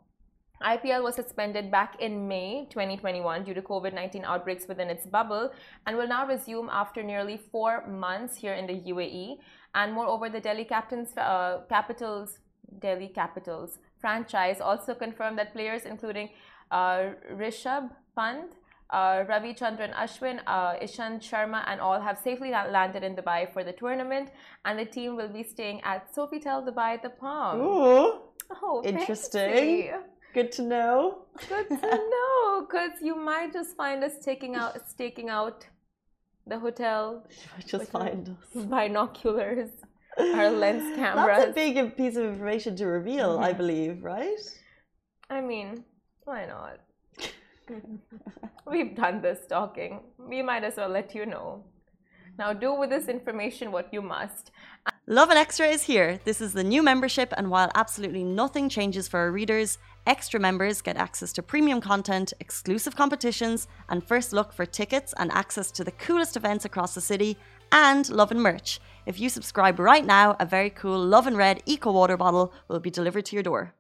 IPL 0.64 1.04
was 1.04 1.14
suspended 1.14 1.70
back 1.70 2.02
in 2.02 2.28
May 2.28 2.66
2021 2.72 3.44
due 3.44 3.54
to 3.54 3.62
COVID 3.62 3.94
19 3.94 4.26
outbreaks 4.26 4.68
within 4.68 4.90
its 4.90 5.06
bubble 5.06 5.52
and 5.86 5.96
will 5.96 6.08
now 6.08 6.26
resume 6.26 6.70
after 6.72 7.04
nearly 7.04 7.40
four 7.52 7.86
months 7.86 8.36
here 8.36 8.54
in 8.54 8.66
the 8.66 8.78
UAE. 8.92 9.38
And 9.76 9.94
moreover, 9.94 10.28
the 10.28 10.40
Delhi 10.40 10.66
Captains, 10.66 11.16
uh, 11.18 11.60
Capitals, 11.70 12.40
Delhi 12.80 13.10
Capitals 13.10 13.78
franchise 14.00 14.60
also 14.60 14.96
confirmed 14.96 15.38
that 15.38 15.54
players 15.54 15.84
including 15.84 16.30
uh, 16.72 17.12
Rishabh 17.32 17.92
Pant, 18.18 18.54
uh, 18.92 19.24
Ravichandran 19.32 19.94
Ashwin, 19.96 20.40
uh, 20.48 20.74
Ishant 20.86 21.20
Sharma, 21.30 21.64
and 21.68 21.80
all 21.80 22.00
have 22.00 22.18
safely 22.18 22.52
landed 22.52 23.04
in 23.04 23.16
Dubai 23.16 23.52
for 23.54 23.64
the 23.64 23.72
tournament. 23.74 24.30
And 24.66 24.78
the 24.78 24.86
team 24.86 25.16
will 25.16 25.30
be 25.30 25.44
staying 25.44 25.82
at 25.84 26.14
Sofitel 26.16 26.68
Dubai, 26.68 27.02
the 27.02 27.10
Palm. 27.10 27.62
Ooh, 27.62 28.20
Oh, 28.62 28.82
Interesting. 28.84 29.52
fancy. 29.54 29.92
good 30.34 30.52
to 30.54 30.62
know. 30.62 31.20
Good 31.48 31.70
to 31.70 31.76
know, 32.16 32.66
because 32.66 32.92
you 33.02 33.16
might 33.16 33.54
just 33.54 33.78
find 33.78 34.04
us 34.04 34.16
taking 34.30 34.56
out, 34.56 34.74
staking 34.90 35.30
out 35.30 35.66
the 36.46 36.60
hotel 36.60 37.26
I 37.58 37.62
just 37.62 37.90
find 37.92 38.36
us. 38.36 38.66
binoculars, 38.66 39.70
our 40.18 40.50
lens 40.50 40.96
cameras. 40.98 41.28
That's 41.38 41.52
a 41.52 41.54
big 41.54 41.96
piece 41.96 42.18
of 42.18 42.26
information 42.26 42.76
to 42.78 42.88
reveal, 42.88 43.40
I 43.40 43.54
believe, 43.54 44.04
right? 44.04 44.44
I 45.30 45.40
mean, 45.40 45.86
why 46.26 46.46
not? 46.46 46.80
We've 48.72 48.96
done 48.96 49.22
this 49.22 49.46
talking. 49.48 50.02
We 50.18 50.42
might 50.42 50.64
as 50.64 50.78
well 50.78 50.90
let 50.90 51.16
you 51.16 51.26
know. 51.26 51.64
Now, 52.38 52.54
do 52.54 52.74
with 52.74 52.90
this 52.90 53.08
information 53.08 53.72
what 53.72 53.94
you 53.94 54.02
must. 54.02 54.52
Lovin 55.08 55.38
Extra 55.38 55.68
is 55.68 55.84
here. 55.84 56.20
This 56.24 56.40
is 56.42 56.54
the 56.54 56.64
new 56.64 56.82
membership, 56.82 57.34
and 57.36 57.52
while 57.52 57.70
absolutely 57.76 58.24
nothing 58.24 58.70
changes 58.70 59.08
for 59.08 59.20
our 59.20 59.32
readers, 59.32 59.78
extra 60.08 60.40
members 60.40 60.82
get 60.82 60.96
access 60.96 61.34
to 61.34 61.44
premium 61.44 61.82
content, 61.82 62.34
exclusive 62.40 62.96
competitions, 62.96 63.68
and 63.90 64.04
first 64.04 64.32
look 64.32 64.54
for 64.54 64.66
tickets 64.66 65.14
and 65.18 65.32
access 65.32 65.70
to 65.72 65.84
the 65.84 65.92
coolest 65.92 66.38
events 66.38 66.66
across 66.66 66.96
the 66.96 67.02
city, 67.02 67.38
and 67.72 68.10
Lovin 68.10 68.40
merch. 68.40 68.80
If 69.06 69.20
you 69.20 69.30
subscribe 69.30 69.80
right 69.80 70.06
now, 70.06 70.36
a 70.40 70.46
very 70.46 70.70
cool 70.70 71.04
Lovin 71.04 71.36
Red 71.36 71.62
Eco 71.66 71.92
Water 71.92 72.18
bottle 72.18 72.54
will 72.70 72.80
be 72.80 72.90
delivered 72.90 73.26
to 73.26 73.36
your 73.36 73.44
door. 73.44 73.74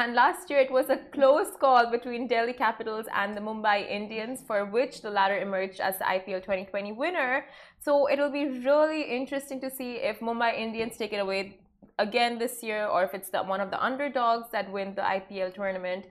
And 0.00 0.14
last 0.14 0.48
year 0.48 0.60
it 0.60 0.72
was 0.72 0.88
a 0.88 0.96
close 0.96 1.50
call 1.60 1.90
between 1.90 2.26
Delhi 2.26 2.54
Capitals 2.54 3.04
and 3.14 3.36
the 3.36 3.40
Mumbai 3.42 3.86
Indians, 3.86 4.42
for 4.46 4.64
which 4.64 5.02
the 5.02 5.10
latter 5.10 5.38
emerged 5.38 5.78
as 5.78 5.98
the 5.98 6.04
IPL 6.04 6.40
2020 6.40 6.92
winner. 6.92 7.44
So 7.80 8.08
it'll 8.08 8.32
be 8.32 8.46
really 8.46 9.02
interesting 9.02 9.60
to 9.60 9.68
see 9.68 9.96
if 9.96 10.20
Mumbai 10.20 10.58
Indians 10.58 10.96
take 10.96 11.12
it 11.12 11.18
away 11.18 11.58
again 11.98 12.38
this 12.38 12.62
year 12.62 12.86
or 12.86 13.04
if 13.04 13.12
it's 13.12 13.28
the, 13.28 13.42
one 13.42 13.60
of 13.60 13.70
the 13.70 13.78
underdogs 13.84 14.46
that 14.52 14.72
win 14.72 14.94
the 14.94 15.02
IPL 15.02 15.52
tournament. 15.52 16.06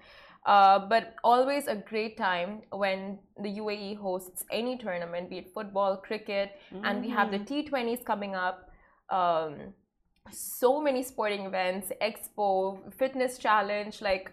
Uh, 0.45 0.77
but 0.77 1.15
always 1.23 1.65
a 1.65 1.75
great 1.75 2.15
time 2.15 2.61
when 2.71 3.17
the 3.41 3.49
UAE 3.49 3.97
hosts 3.97 4.45
any 4.51 4.77
tournament, 4.77 5.31
be 5.31 5.39
it 5.39 5.51
football, 5.51 5.97
cricket, 5.97 6.51
and 6.83 7.01
we 7.01 7.09
have 7.09 7.31
the 7.31 7.39
T20s 7.39 8.05
coming 8.05 8.35
up. 8.35 8.69
Um, 9.09 9.73
so 10.31 10.81
many 10.81 11.03
sporting 11.03 11.45
events, 11.45 11.91
expo, 12.01 12.79
fitness 12.93 13.37
challenge. 13.37 14.01
Like 14.01 14.31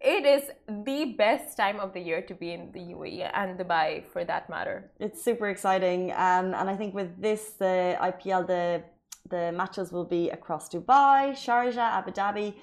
it 0.00 0.24
is 0.24 0.50
the 0.68 1.16
best 1.18 1.56
time 1.56 1.80
of 1.80 1.92
the 1.92 2.00
year 2.00 2.22
to 2.22 2.34
be 2.34 2.52
in 2.52 2.70
the 2.72 2.80
UAE 2.94 3.30
and 3.34 3.58
Dubai 3.58 4.04
for 4.12 4.24
that 4.24 4.48
matter. 4.48 4.90
It's 5.00 5.22
super 5.22 5.48
exciting, 5.48 6.12
um, 6.12 6.54
and 6.54 6.70
I 6.70 6.76
think 6.76 6.94
with 6.94 7.20
this, 7.20 7.42
the 7.58 7.96
IPL, 8.00 8.46
the 8.46 8.82
the 9.28 9.52
matches 9.52 9.92
will 9.92 10.04
be 10.04 10.30
across 10.30 10.68
Dubai, 10.68 11.32
Sharjah, 11.32 11.98
Abu 11.98 12.12
Dhabi. 12.12 12.54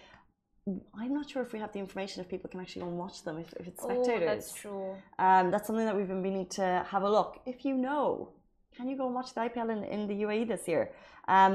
I'm 1.00 1.14
not 1.14 1.30
sure 1.30 1.44
if 1.44 1.54
we 1.54 1.60
have 1.60 1.72
the 1.74 1.80
information 1.80 2.22
if 2.22 2.28
people 2.30 2.50
can 2.50 2.60
actually 2.60 2.82
go 2.82 2.88
and 2.88 2.98
watch 2.98 3.24
them 3.24 3.38
if, 3.38 3.54
if 3.60 3.68
it's 3.68 3.84
spectators. 3.84 4.24
Oh, 4.24 4.26
that's 4.26 4.54
true. 4.54 4.96
Um, 5.20 5.52
that's 5.52 5.68
something 5.68 5.86
that 5.86 5.96
we've 5.96 6.08
been 6.08 6.24
meaning 6.24 6.48
to 6.52 6.84
have 6.90 7.04
a 7.04 7.10
look. 7.10 7.40
If 7.46 7.66
you 7.66 7.76
know, 7.76 8.30
can 8.76 8.88
you 8.90 8.98
go 8.98 9.06
and 9.06 9.16
watch 9.16 9.34
the 9.34 9.42
IPL 9.42 9.70
in, 9.76 9.84
in 9.96 10.08
the 10.08 10.14
UAE 10.26 10.48
this 10.48 10.68
year? 10.68 10.92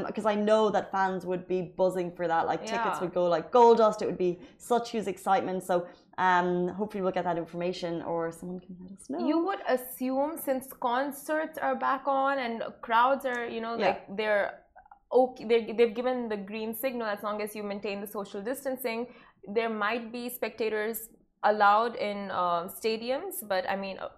Because 0.07 0.27
I 0.27 0.35
know 0.35 0.71
that 0.71 0.91
fans 0.91 1.25
would 1.31 1.47
be 1.47 1.61
buzzing 1.81 2.11
for 2.17 2.27
that. 2.27 2.47
Like 2.47 2.61
tickets 2.67 2.97
Yeah. 2.97 3.01
would 3.03 3.15
go 3.15 3.25
like 3.37 3.51
gold 3.53 3.79
dust. 3.79 4.03
It 4.03 4.07
would 4.07 4.19
be 4.19 4.41
such 4.59 4.91
huge 4.91 5.07
excitement. 5.07 5.63
So 5.63 5.87
um, 6.19 6.69
hopefully 6.69 7.03
we'll 7.03 7.13
get 7.21 7.25
that 7.25 7.39
information 7.39 8.03
or 8.03 8.33
someone 8.33 8.61
can 8.61 8.77
let 8.83 8.93
us 8.99 9.09
know. 9.11 9.27
You 9.31 9.39
would 9.47 9.61
assume 9.77 10.31
since 10.39 10.65
concerts 10.73 11.57
are 11.59 11.77
back 11.77 12.03
on 12.07 12.39
and 12.39 12.63
crowds 12.83 13.25
are, 13.25 13.47
you 13.47 13.61
know, 13.61 13.77
Yeah. 13.77 13.87
like 13.89 14.17
they're 14.17 14.47
okay, 15.13 15.45
they 15.51 15.61
they've 15.77 15.95
given 16.01 16.29
the 16.29 16.37
green 16.51 16.75
signal 16.85 17.07
as 17.17 17.23
long 17.27 17.41
as 17.43 17.55
you 17.57 17.63
maintain 17.63 18.01
the 18.01 18.07
social 18.19 18.41
distancing. 18.51 19.01
There 19.57 19.71
might 19.87 20.13
be 20.13 20.29
spectators 20.29 21.09
allowed 21.43 21.95
in 21.97 22.31
uh, 22.31 22.63
stadiums, 22.79 23.35
but 23.53 23.63
I 23.69 23.77
mean, 23.85 23.97
uh, 23.99 24.09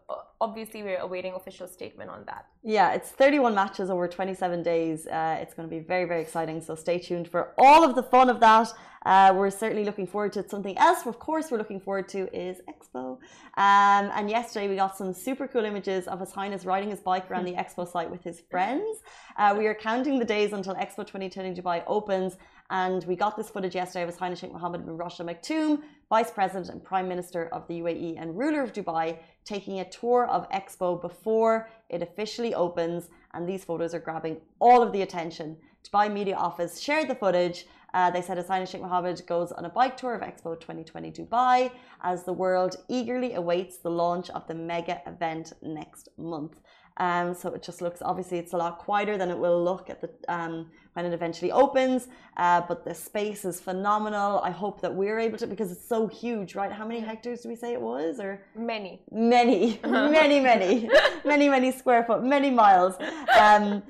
obviously, 0.46 0.82
we're 0.82 0.99
awaiting 1.08 1.32
official 1.34 1.68
statement 1.68 2.11
on 2.11 2.25
that. 2.26 2.46
Yeah, 2.62 2.92
it's 2.96 3.11
31 3.11 3.54
matches 3.54 3.88
over 3.90 4.06
27 4.08 4.62
days. 4.62 5.06
Uh, 5.06 5.38
it's 5.40 5.54
going 5.54 5.68
to 5.68 5.75
be 5.76 5.82
very, 5.92 6.04
very 6.04 6.20
exciting. 6.20 6.61
So 6.61 6.75
stay 6.75 6.99
tuned 6.99 7.28
for 7.28 7.54
all 7.56 7.84
of 7.84 7.94
the 7.94 8.02
fun 8.02 8.28
of 8.28 8.40
that. 8.40 8.68
Uh, 9.04 9.32
we're 9.37 9.50
certainly 9.50 9.84
looking 9.84 10.06
forward 10.06 10.32
to 10.34 10.40
it. 10.40 10.50
Something 10.50 10.76
else, 10.78 11.06
of 11.06 11.18
course, 11.18 11.50
we're 11.50 11.58
looking 11.58 11.80
forward 11.80 12.08
to 12.11 12.20
is 12.46 12.61
Expo. 12.72 13.18
Um, 13.56 14.04
and 14.16 14.30
yesterday 14.30 14.68
we 14.68 14.76
got 14.76 14.96
some 14.96 15.12
super 15.12 15.46
cool 15.49 15.64
images 15.64 16.06
of 16.06 16.20
His 16.20 16.32
Highness 16.32 16.64
riding 16.64 16.90
his 16.90 17.00
bike 17.00 17.30
around 17.30 17.44
the 17.44 17.54
Expo 17.62 17.90
site 17.90 18.11
with 18.11 18.22
his 18.22 18.40
friends. 18.50 19.00
Uh, 19.37 19.54
we 19.58 19.66
are 19.66 19.75
counting 19.75 20.18
the 20.18 20.25
days 20.25 20.52
until 20.52 20.75
Expo 20.75 21.02
2020 21.06 21.54
Dubai 21.54 21.82
opens. 21.87 22.37
And 22.70 23.04
we 23.04 23.16
got 23.16 23.37
this 23.37 23.50
footage 23.50 23.75
yesterday 23.75 24.02
of 24.02 24.08
His 24.08 24.18
Highness 24.18 24.38
Sheikh 24.38 24.50
Mohammed 24.50 24.87
bin 24.87 24.96
Rashid 24.96 25.28
Al 25.28 25.34
Maktoum, 25.34 25.82
Vice 26.12 26.31
President 26.31 26.69
and 26.69 26.85
Prime 26.85 27.09
Minister 27.09 27.49
of 27.52 27.66
the 27.69 27.81
UAE 27.81 28.21
and 28.21 28.37
ruler 28.37 28.61
of 28.62 28.75
Dubai, 28.75 29.16
taking 29.47 29.81
a 29.81 29.88
tour 29.88 30.26
of 30.26 30.47
Expo 30.50 31.00
before 31.00 31.71
it 31.88 32.02
officially 32.02 32.52
opens. 32.54 33.09
And 33.33 33.49
these 33.49 33.64
photos 33.64 33.95
are 33.95 33.99
grabbing 33.99 34.37
all 34.59 34.83
of 34.83 34.92
the 34.92 35.00
attention. 35.00 35.57
Dubai 35.83 36.12
Media 36.12 36.37
Office 36.37 36.78
shared 36.78 37.09
the 37.09 37.14
footage. 37.14 37.64
Uh, 37.94 38.11
they 38.11 38.22
said 38.22 38.44
Highness 38.46 38.70
Sheikh 38.70 38.82
Mohammed 38.82 39.22
goes 39.26 39.52
on 39.52 39.64
a 39.64 39.68
bike 39.68 39.96
tour 39.96 40.14
of 40.14 40.22
Expo 40.22 40.58
2020 40.58 41.11
Dubai 41.12 41.70
as 42.02 42.25
the 42.25 42.32
world 42.32 42.76
eagerly 42.88 43.34
awaits 43.34 43.78
the 43.78 43.90
launch 43.90 44.30
of 44.30 44.46
the 44.46 44.54
mega 44.54 45.00
event 45.06 45.52
next 45.62 46.08
month. 46.16 46.61
Um, 46.99 47.34
so 47.34 47.49
it 47.54 47.62
just 47.62 47.80
looks 47.80 48.02
obviously 48.02 48.38
it's 48.38 48.52
a 48.52 48.56
lot 48.56 48.78
quieter 48.78 49.16
than 49.16 49.30
it 49.30 49.38
will 49.38 49.62
look 49.64 49.88
at 49.88 50.00
the 50.02 50.11
um, 50.28 50.70
when 50.92 51.06
it 51.06 51.14
eventually 51.14 51.50
opens. 51.50 52.08
Uh, 52.37 52.61
but 52.68 52.84
the 52.84 52.94
space 52.94 53.44
is 53.46 53.61
phenomenal. 53.61 54.40
I 54.40 54.50
hope 54.50 54.80
that 54.82 54.94
we're 54.94 55.18
able 55.18 55.38
to 55.38 55.46
because 55.46 55.72
it's 55.72 55.87
so 55.88 56.06
huge, 56.06 56.54
right? 56.54 56.70
How 56.70 56.87
many 56.87 57.00
hectares 57.00 57.40
do 57.40 57.49
we 57.49 57.56
say 57.56 57.72
it 57.72 57.80
was? 57.80 58.20
Or 58.20 58.42
Many. 58.54 59.02
many, 59.11 59.80
many, 59.87 60.40
many, 60.40 60.90
many, 61.25 61.49
many 61.49 61.72
square 61.72 62.04
foot, 62.04 62.22
many 62.22 62.50
miles. 62.50 62.94
Um, 63.38 63.82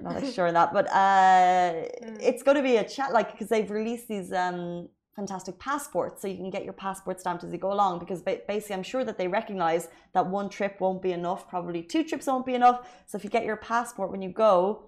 not 0.00 0.22
like 0.22 0.32
sure 0.32 0.46
on 0.46 0.54
that, 0.54 0.72
but 0.72 0.86
uh, 0.92 1.72
it's 2.20 2.42
going 2.42 2.56
to 2.56 2.62
be 2.62 2.76
a 2.76 2.84
chat 2.84 3.12
like 3.12 3.36
because 3.44 3.50
they've 3.58 3.70
released 3.70 4.08
these 4.08 4.32
um, 4.32 4.88
fantastic 5.14 5.58
passports, 5.58 6.22
so 6.22 6.28
you 6.28 6.36
can 6.36 6.50
get 6.50 6.64
your 6.64 6.72
passport 6.72 7.20
stamped 7.20 7.44
as 7.44 7.52
you 7.52 7.58
go 7.58 7.72
along. 7.72 7.98
Because 7.98 8.22
basically, 8.22 8.74
I'm 8.74 8.82
sure 8.82 9.04
that 9.04 9.18
they 9.18 9.28
recognize 9.28 9.88
that 10.14 10.26
one 10.26 10.48
trip 10.48 10.80
won't 10.80 11.02
be 11.02 11.12
enough, 11.12 11.48
probably 11.48 11.82
two 11.82 12.04
trips 12.04 12.26
won't 12.26 12.46
be 12.46 12.54
enough. 12.54 12.88
So 13.06 13.16
if 13.18 13.24
you 13.24 13.30
get 13.30 13.44
your 13.44 13.56
passport 13.56 14.10
when 14.10 14.22
you 14.22 14.30
go, 14.30 14.84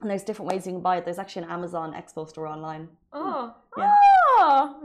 and 0.00 0.08
there's 0.08 0.22
different 0.22 0.50
ways 0.50 0.66
you 0.66 0.72
can 0.72 0.80
buy 0.80 0.96
it. 0.96 1.04
There's 1.04 1.18
actually 1.18 1.42
an 1.44 1.50
Amazon 1.50 1.92
Expo 1.92 2.26
store 2.26 2.46
online. 2.46 2.88
Oh. 3.12 3.54
Yeah. 3.76 3.92
Oh. 4.38 4.76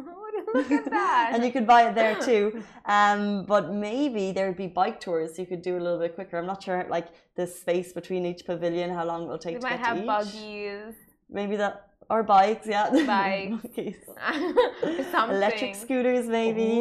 Look 0.54 0.72
at 0.72 0.86
that. 0.90 1.32
and 1.34 1.44
you 1.46 1.52
could 1.54 1.66
buy 1.66 1.88
it 1.88 1.96
there 1.96 2.16
too. 2.30 2.62
Um, 2.86 3.46
but 3.46 3.72
maybe 3.74 4.34
there 4.34 4.48
would 4.48 4.58
be 4.58 4.68
bike 4.68 5.00
tours 5.00 5.40
you 5.40 5.46
could 5.46 5.62
do 5.62 5.78
a 5.78 5.82
little 5.86 6.00
bit 6.00 6.16
quicker. 6.16 6.38
I'm 6.38 6.46
not 6.46 6.62
sure, 6.62 6.86
like 6.90 7.08
the 7.36 7.48
space 7.48 7.94
between 7.94 8.26
each 8.26 8.46
pavilion, 8.46 8.90
how 8.90 9.06
long 9.06 9.24
it 9.24 9.28
will 9.28 9.38
take 9.38 9.54
They 9.56 9.60
to 9.62 9.68
might 9.68 9.78
get 9.78 9.86
have 9.88 9.96
to 9.96 10.02
each. 10.02 10.08
buggies. 10.08 10.96
Maybe 11.30 11.56
that 11.56 11.95
or 12.10 12.24
bikes, 12.24 12.68
yeah. 12.68 12.90
Bikes. 13.06 13.98
Electric 15.30 15.76
scooters, 15.76 16.28
maybe. 16.28 16.80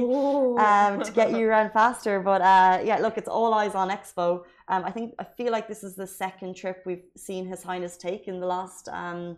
Um, 0.59 1.03
to 1.03 1.13
get 1.13 1.31
you 1.33 1.47
around 1.51 1.73
faster, 1.73 2.21
but 2.21 2.41
uh, 2.41 2.81
yeah, 2.85 2.99
look, 2.99 3.17
it's 3.19 3.29
all 3.29 3.55
eyes 3.55 3.75
on 3.75 3.89
Expo. 3.91 4.45
Um, 4.69 4.85
I 4.85 4.91
think 4.91 5.15
I 5.19 5.25
feel 5.25 5.53
like 5.53 5.69
this 5.69 5.83
is 5.85 5.95
the 5.95 6.07
second 6.07 6.55
trip 6.57 6.83
we've 6.87 7.05
seen 7.17 7.47
His 7.47 7.63
Highness 7.63 7.97
take 7.97 8.29
in 8.29 8.41
the 8.41 8.47
last 8.47 8.89
um, 8.89 9.37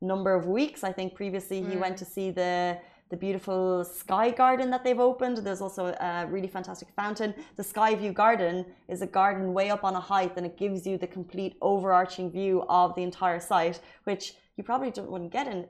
number 0.00 0.34
of 0.34 0.46
weeks. 0.46 0.84
I 0.84 0.92
think 0.92 1.14
previously 1.14 1.58
he 1.62 1.74
Mm. 1.74 1.80
went 1.80 1.96
to 1.98 2.04
see 2.04 2.30
the 2.30 2.78
the 3.10 3.16
beautiful 3.16 3.84
Sky 3.86 4.30
Garden 4.30 4.68
that 4.68 4.84
they've 4.84 5.00
opened. 5.00 5.38
There's 5.38 5.62
also 5.62 5.86
a 5.98 6.26
really 6.28 6.46
fantastic 6.46 6.88
fountain. 6.94 7.34
The 7.56 7.64
Sky 7.64 7.94
View 7.94 8.12
Garden 8.12 8.66
is 8.86 9.00
a 9.00 9.06
garden 9.06 9.54
way 9.54 9.70
up 9.70 9.82
on 9.82 9.94
a 9.94 10.00
height, 10.00 10.32
and 10.36 10.44
it 10.44 10.58
gives 10.58 10.86
you 10.86 10.98
the 10.98 11.06
complete 11.06 11.56
overarching 11.62 12.30
view 12.30 12.64
of 12.68 12.94
the 12.96 13.02
entire 13.02 13.40
site, 13.40 13.80
which 14.04 14.34
you 14.58 14.64
probably 14.70 14.90
wouldn't 15.12 15.32
get 15.40 15.46
in. 15.54 15.60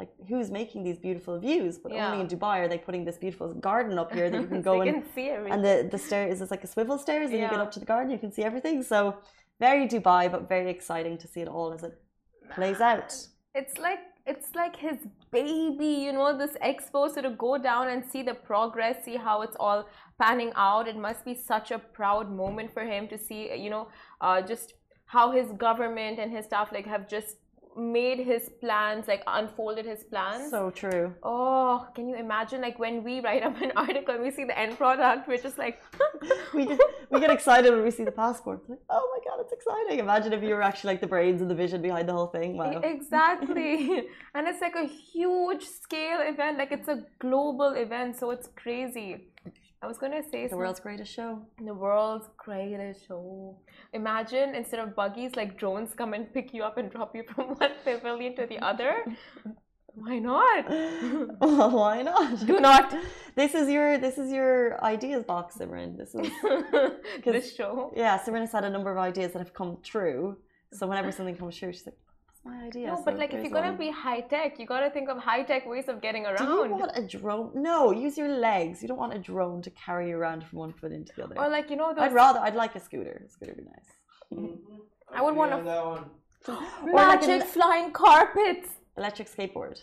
Like 0.00 0.10
who's 0.28 0.50
making 0.60 0.80
these 0.88 0.98
beautiful 1.06 1.34
views? 1.46 1.74
But 1.82 1.90
only 2.04 2.20
in 2.24 2.28
Dubai 2.34 2.54
are 2.62 2.68
they 2.72 2.78
putting 2.88 3.04
this 3.08 3.18
beautiful 3.24 3.48
garden 3.68 3.98
up 4.02 4.10
here 4.18 4.28
that 4.30 4.40
you 4.44 4.48
can 4.54 4.62
So 4.68 4.70
go 4.70 4.74
you 4.76 4.82
and 4.90 5.02
can 5.02 5.12
see 5.16 5.26
everything. 5.36 5.52
and 5.54 5.64
the 5.68 5.74
the 5.94 6.00
stairs 6.06 6.38
is 6.44 6.50
like 6.54 6.64
a 6.68 6.70
swivel 6.74 6.98
stairs 7.06 7.28
and 7.30 7.38
you 7.42 7.48
get 7.54 7.60
up 7.66 7.72
to 7.76 7.80
the 7.84 7.90
garden 7.92 8.08
you 8.14 8.22
can 8.24 8.32
see 8.36 8.44
everything 8.50 8.76
so 8.92 8.98
very 9.66 9.84
dubai 9.94 10.22
but 10.34 10.40
very 10.56 10.70
exciting 10.76 11.14
to 11.22 11.26
see 11.32 11.42
it 11.46 11.50
all 11.56 11.68
as 11.76 11.82
it 11.88 11.94
plays 12.54 12.80
out 12.90 13.10
it's 13.60 13.76
like 13.86 14.02
it's 14.32 14.50
like 14.62 14.76
his 14.88 14.98
baby 15.38 15.92
you 16.06 16.12
know 16.16 16.28
this 16.42 16.54
expo 16.72 17.00
so 17.14 17.20
to 17.26 17.32
go 17.46 17.52
down 17.70 17.84
and 17.92 18.00
see 18.12 18.22
the 18.30 18.36
progress 18.50 18.96
see 19.08 19.16
how 19.28 19.36
it's 19.46 19.58
all 19.66 19.80
panning 20.22 20.52
out 20.68 20.84
it 20.92 20.98
must 21.08 21.22
be 21.30 21.34
such 21.52 21.68
a 21.76 21.80
proud 22.00 22.26
moment 22.42 22.68
for 22.76 22.84
him 22.94 23.02
to 23.12 23.18
see 23.26 23.40
you 23.64 23.70
know 23.74 23.84
uh, 24.26 24.40
just 24.52 24.68
how 25.16 25.24
his 25.38 25.48
government 25.66 26.16
and 26.22 26.30
his 26.36 26.44
staff 26.50 26.68
like 26.76 26.86
have 26.96 27.06
just 27.16 27.36
made 27.76 28.18
his 28.18 28.50
plans 28.60 29.08
like 29.08 29.22
unfolded 29.26 29.84
his 29.86 30.04
plans 30.04 30.50
so 30.50 30.70
true 30.70 31.14
oh 31.22 31.86
can 31.94 32.08
you 32.08 32.16
imagine 32.16 32.60
like 32.60 32.78
when 32.78 33.02
we 33.02 33.20
write 33.20 33.42
up 33.42 33.60
an 33.62 33.72
article 33.76 34.14
and 34.14 34.22
we 34.22 34.30
see 34.30 34.44
the 34.44 34.58
end 34.58 34.76
product 34.76 35.26
we're 35.26 35.38
just 35.38 35.58
like 35.58 35.80
we 36.54 36.66
get, 36.66 36.78
we 37.10 37.20
get 37.24 37.30
excited 37.30 37.72
when 37.72 37.82
we 37.82 37.90
see 37.90 38.04
the 38.04 38.12
passport 38.12 38.60
like 38.68 38.78
oh 38.90 39.08
my 39.14 39.30
god 39.30 39.40
it's 39.42 39.52
exciting 39.52 39.98
imagine 39.98 40.32
if 40.32 40.42
you 40.42 40.54
were 40.54 40.62
actually 40.62 40.88
like 40.92 41.00
the 41.00 41.06
brains 41.06 41.40
and 41.40 41.50
the 41.50 41.54
vision 41.54 41.80
behind 41.80 42.08
the 42.08 42.12
whole 42.12 42.26
thing 42.26 42.56
wow 42.56 42.80
Exactly. 42.82 44.04
and 44.34 44.46
it's 44.48 44.60
like 44.60 44.74
a 44.76 44.84
huge 44.86 45.64
scale 45.64 46.20
event. 46.20 46.58
Like 46.58 46.72
it's 46.72 46.88
a 46.88 47.04
global 47.18 47.72
event. 47.74 48.16
So 48.18 48.30
it's 48.30 48.48
crazy. 48.56 49.28
I 49.82 49.86
was 49.88 49.98
going 49.98 50.12
to 50.12 50.22
say 50.30 50.46
the 50.46 50.56
world's 50.56 50.78
greatest 50.80 51.12
show 51.12 51.42
the 51.70 51.74
world's 51.74 52.28
greatest 52.36 53.06
show. 53.08 53.56
Imagine 53.92 54.54
instead 54.54 54.78
of 54.80 54.94
buggies, 54.94 55.34
like 55.34 55.58
drones 55.58 55.92
come 55.94 56.14
and 56.14 56.32
pick 56.32 56.54
you 56.54 56.62
up 56.62 56.78
and 56.78 56.88
drop 56.90 57.14
you 57.16 57.24
from 57.34 57.46
one 57.56 57.72
pavilion 57.84 58.36
to 58.36 58.46
the 58.46 58.60
other. 58.60 59.04
Why 59.94 60.18
not? 60.20 60.64
why 61.80 62.02
not 62.02 62.46
Do 62.46 62.60
not. 62.60 62.94
this 63.34 63.54
is 63.54 63.68
your 63.68 63.98
this 63.98 64.16
is 64.18 64.32
your 64.32 64.82
ideas 64.82 65.22
box 65.24 65.56
Simran 65.58 65.98
this 65.98 66.14
is 66.14 66.30
this 67.24 67.54
show. 67.54 67.92
yeah 67.94 68.18
Simran 68.18 68.40
has 68.40 68.52
had 68.52 68.64
a 68.64 68.70
number 68.70 68.90
of 68.90 68.96
ideas 68.98 69.32
that 69.32 69.40
have 69.40 69.52
come 69.52 69.78
true 69.82 70.38
so 70.72 70.86
whenever 70.86 71.12
something 71.12 71.36
comes 71.36 71.56
true 71.58 71.72
she's 71.72 71.84
like 71.84 71.98
my 72.44 72.64
idea 72.66 72.88
No, 72.88 72.96
So 72.96 73.02
but 73.06 73.18
like 73.18 73.32
if 73.34 73.42
you're 73.42 73.50
gonna 73.52 73.76
be 73.76 73.90
high 73.90 74.20
tech, 74.20 74.58
you 74.58 74.66
gotta 74.66 74.90
think 74.90 75.08
of 75.08 75.18
high 75.18 75.42
tech 75.42 75.66
ways 75.66 75.88
of 75.88 76.00
getting 76.00 76.24
around. 76.26 76.38
Do 76.38 76.44
you 76.44 76.74
want 76.74 76.90
a 76.94 77.06
drone? 77.06 77.50
No, 77.54 77.92
use 77.92 78.18
your 78.18 78.28
legs. 78.28 78.82
You 78.82 78.88
don't 78.88 78.98
want 78.98 79.14
a 79.14 79.18
drone 79.18 79.62
to 79.62 79.70
carry 79.70 80.08
you 80.10 80.16
around 80.16 80.44
from 80.44 80.58
one 80.58 80.72
foot 80.72 80.92
into 80.92 81.12
the 81.16 81.24
other. 81.24 81.38
Or 81.38 81.48
like 81.48 81.70
you 81.70 81.76
know 81.76 81.90
those 81.94 82.02
I'd 82.04 82.12
rather. 82.12 82.40
I'd 82.40 82.54
like 82.54 82.74
a 82.74 82.80
scooter. 82.80 83.22
A 83.26 83.28
scooter 83.30 83.54
would 83.56 83.64
be 83.64 83.70
nice. 83.76 83.90
I 85.14 85.22
would 85.22 85.36
wanna- 85.36 85.58
Yeah, 85.58 85.62
that 85.62 85.86
one. 85.86 86.04
Or 86.48 86.92
like 86.92 87.20
magic 87.20 87.42
an 87.42 87.46
flying 87.46 87.92
carpets. 87.92 88.68
electric 88.96 89.28
skateboard. 89.30 89.80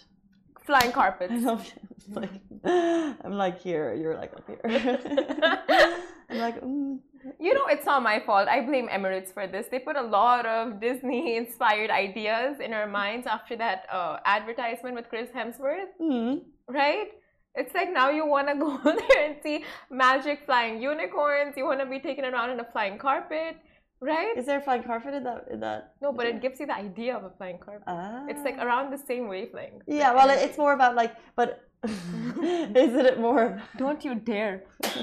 Flying 0.65 0.89
I 0.89 0.91
carpets. 0.91 1.33
know. 1.33 1.59
It's 1.95 2.09
like 2.09 2.31
I'm 3.25 3.33
like 3.33 3.59
here. 3.61 3.93
You're 3.93 4.15
like 4.15 4.33
up 4.33 4.45
here. 4.47 4.59
I'm 6.29 6.37
like. 6.37 6.61
Mm. 6.61 6.99
You 7.37 7.53
know, 7.53 7.65
it's 7.67 7.85
not 7.85 8.01
my 8.01 8.21
fault. 8.25 8.47
I 8.47 8.61
blame 8.65 8.87
Emirates 8.87 9.33
for 9.33 9.45
this. 9.45 9.67
They 9.69 9.79
put 9.79 9.97
a 9.97 10.01
lot 10.01 10.45
of 10.45 10.79
Disney 10.79 11.35
inspired 11.35 11.89
ideas 11.89 12.59
in 12.61 12.71
our 12.73 12.87
minds 12.87 13.27
after 13.27 13.57
that 13.57 13.85
uh, 13.91 14.19
advertisement 14.23 14.95
with 14.95 15.09
Chris 15.09 15.29
Hemsworth, 15.35 15.91
Mm. 16.01 16.41
right? 16.69 17.09
It's 17.55 17.73
like 17.73 17.91
now 17.91 18.09
you 18.09 18.25
want 18.25 18.47
to 18.47 18.55
go 18.65 18.77
there 18.83 19.25
and 19.25 19.35
see 19.43 19.65
magic 19.89 20.45
flying 20.45 20.81
unicorns. 20.81 21.55
You 21.57 21.65
want 21.65 21.81
to 21.81 21.85
be 21.85 21.99
taken 21.99 22.23
around 22.23 22.51
in 22.51 22.59
a 22.61 22.63
flying 22.71 22.97
carpet, 22.97 23.57
right? 24.01 24.37
Is 24.37 24.45
there 24.45 24.57
a 24.59 24.61
flying 24.61 24.83
carpet 24.83 25.13
in 25.13 25.23
that? 25.23 25.45
In 25.51 25.59
that? 25.61 25.93
No, 26.01 26.11
but 26.11 26.25
it 26.27 26.41
gives 26.41 26.59
you 26.59 26.65
the 26.65 26.75
idea 26.75 27.15
of 27.15 27.23
a 27.23 27.29
flying 27.37 27.57
carpet. 27.57 27.83
Ah. 27.87 28.25
It's 28.27 28.43
like 28.43 28.57
around 28.57 28.91
the 28.91 28.97
same 28.97 29.27
wavelength. 29.27 29.83
Yeah. 29.87 30.13
Well, 30.13 30.29
it- 30.29 30.39
it's 30.45 30.57
more 30.57 30.73
about 30.73 30.95
like, 30.95 31.15
but 31.35 31.49
isn't 31.85 33.05
it 33.05 33.19
more? 33.19 33.61
Don't 33.77 34.03
you 34.05 34.15
dare. 34.15 34.63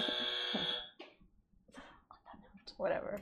Whatever. 2.79 3.21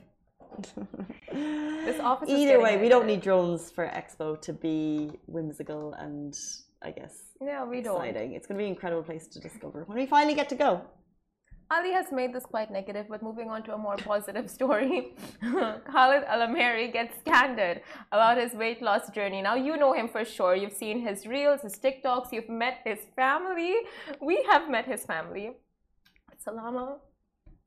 This 1.31 1.99
office 1.99 2.29
Either 2.29 2.39
getting 2.57 2.61
way, 2.63 2.77
we 2.81 2.89
don't 2.89 3.05
need 3.07 3.21
drones 3.21 3.71
for 3.71 3.85
Expo 3.87 4.41
to 4.41 4.51
be 4.53 5.11
whimsical 5.27 5.93
and 5.93 6.37
I 6.81 6.91
guess 6.91 7.13
Yeah, 7.41 7.63
we 7.65 7.81
don't. 7.81 7.95
exciting. 8.03 8.33
It's 8.33 8.47
going 8.47 8.57
to 8.57 8.61
be 8.61 8.65
an 8.67 8.71
incredible 8.73 9.03
place 9.03 9.27
to 9.29 9.39
discover 9.39 9.83
when 9.85 9.97
we 9.97 10.05
finally 10.05 10.33
get 10.35 10.49
to 10.49 10.55
go. 10.55 10.81
Ali 11.71 11.91
has 11.91 12.11
made 12.11 12.33
this 12.33 12.45
quite 12.45 12.69
negative, 12.69 13.07
but 13.09 13.23
moving 13.23 13.49
on 13.49 13.63
to 13.63 13.73
a 13.73 13.77
more 13.77 13.97
positive 13.97 14.49
story. 14.57 15.13
Khalid 15.41 16.23
Al 16.27 16.47
Ameri 16.47 16.91
gets 16.93 17.15
candid 17.25 17.81
about 18.11 18.37
his 18.37 18.53
weight 18.53 18.81
loss 18.81 19.09
journey. 19.09 19.41
Now, 19.41 19.55
you 19.55 19.75
know 19.77 19.93
him 19.93 20.07
for 20.07 20.23
sure. 20.23 20.55
You've 20.55 20.73
seen 20.73 20.99
his 21.01 21.25
reels, 21.25 21.61
his 21.61 21.77
TikToks, 21.79 22.31
you've 22.31 22.49
met 22.49 22.79
his 22.83 22.99
family. 23.15 23.75
We 24.21 24.43
have 24.49 24.69
met 24.69 24.85
his 24.85 25.05
family. 25.05 25.53
Salama, 26.43 26.97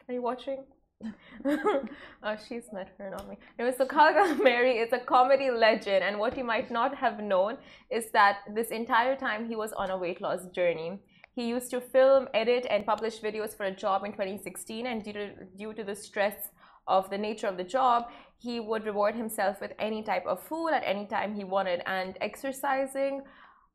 are 0.09 0.15
you 0.15 0.23
watching? 0.23 0.65
oh, 1.45 2.37
she's 2.49 2.65
met 2.73 2.89
her, 2.99 3.11
not 3.11 3.29
me. 3.29 3.37
Anyway, 3.59 3.75
so 3.77 3.87
Khalid 3.87 4.43
Mary 4.43 4.79
is 4.79 4.93
a 4.93 4.99
comedy 4.99 5.51
legend, 5.51 6.03
and 6.05 6.19
what 6.19 6.37
you 6.37 6.45
might 6.45 6.71
not 6.71 6.95
have 6.95 7.21
known 7.21 7.57
is 7.91 8.11
that 8.13 8.39
this 8.55 8.69
entire 8.69 9.17
time 9.17 9.49
he 9.49 9.57
was 9.57 9.73
on 9.73 9.91
a 9.91 9.97
weight 9.97 10.21
loss 10.21 10.47
journey. 10.55 10.99
He 11.39 11.47
used 11.47 11.71
to 11.71 11.81
film, 11.81 12.27
edit, 12.35 12.67
and 12.69 12.85
publish 12.85 13.21
videos 13.21 13.57
for 13.57 13.63
a 13.67 13.71
job 13.71 14.05
in 14.05 14.11
2016, 14.11 14.89
and 14.89 15.05
due 15.05 15.13
to, 15.13 15.31
due 15.57 15.73
to 15.73 15.85
the 15.85 15.95
stress 15.95 16.49
of 16.89 17.09
the 17.11 17.17
nature 17.17 17.47
of 17.47 17.57
the 17.57 17.63
job, 17.63 18.11
he 18.39 18.59
would 18.59 18.85
reward 18.85 19.15
himself 19.15 19.61
with 19.61 19.73
any 19.79 20.03
type 20.03 20.27
of 20.27 20.43
food 20.43 20.71
at 20.71 20.83
any 20.85 21.07
time 21.07 21.37
he 21.37 21.45
wanted. 21.45 21.81
And 21.87 22.19
exercising, 22.21 23.23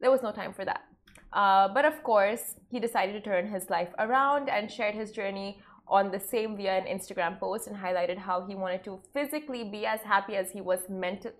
there 0.01 0.11
was 0.11 0.21
no 0.21 0.33
time 0.33 0.51
for 0.51 0.65
that. 0.65 0.81
Uh, 1.31 1.69
but 1.73 1.85
of 1.85 2.03
course, 2.03 2.55
he 2.69 2.81
decided 2.81 3.13
to 3.13 3.21
turn 3.21 3.47
his 3.47 3.69
life 3.69 3.93
around 3.97 4.49
and 4.49 4.69
shared 4.69 4.93
his 4.93 5.13
journey 5.13 5.61
on 5.87 6.11
the 6.11 6.19
same 6.19 6.57
via 6.57 6.77
an 6.79 6.85
Instagram 6.85 7.39
post 7.39 7.67
and 7.67 7.77
highlighted 7.77 8.17
how 8.17 8.45
he 8.45 8.55
wanted 8.55 8.83
to 8.83 8.99
physically 9.13 9.63
be 9.63 9.85
as 9.85 10.01
happy 10.01 10.35
as 10.35 10.51
he 10.51 10.59
was 10.59 10.89
meant 10.89 11.21
to. 11.21 11.31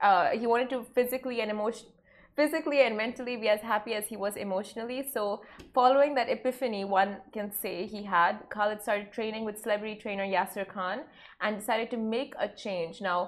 Uh, 0.00 0.28
he 0.30 0.46
wanted 0.46 0.70
to 0.70 0.84
physically 0.94 1.40
and 1.40 1.50
emotionally 1.50 1.92
physically 2.40 2.80
and 2.80 2.96
mentally 2.96 3.36
be 3.36 3.48
as 3.50 3.60
happy 3.60 3.92
as 3.94 4.06
he 4.06 4.16
was 4.16 4.34
emotionally. 4.36 5.00
So, 5.14 5.42
following 5.74 6.14
that 6.14 6.30
epiphany, 6.30 6.84
one 6.86 7.18
can 7.34 7.52
say 7.52 7.74
he 7.86 8.02
had, 8.02 8.34
Khalid 8.48 8.80
started 8.80 9.12
training 9.12 9.44
with 9.44 9.58
celebrity 9.58 9.96
trainer 10.00 10.24
Yasser 10.24 10.66
Khan 10.66 11.00
and 11.42 11.58
decided 11.58 11.90
to 11.90 11.98
make 11.98 12.32
a 12.38 12.48
change. 12.48 13.02
Now, 13.02 13.18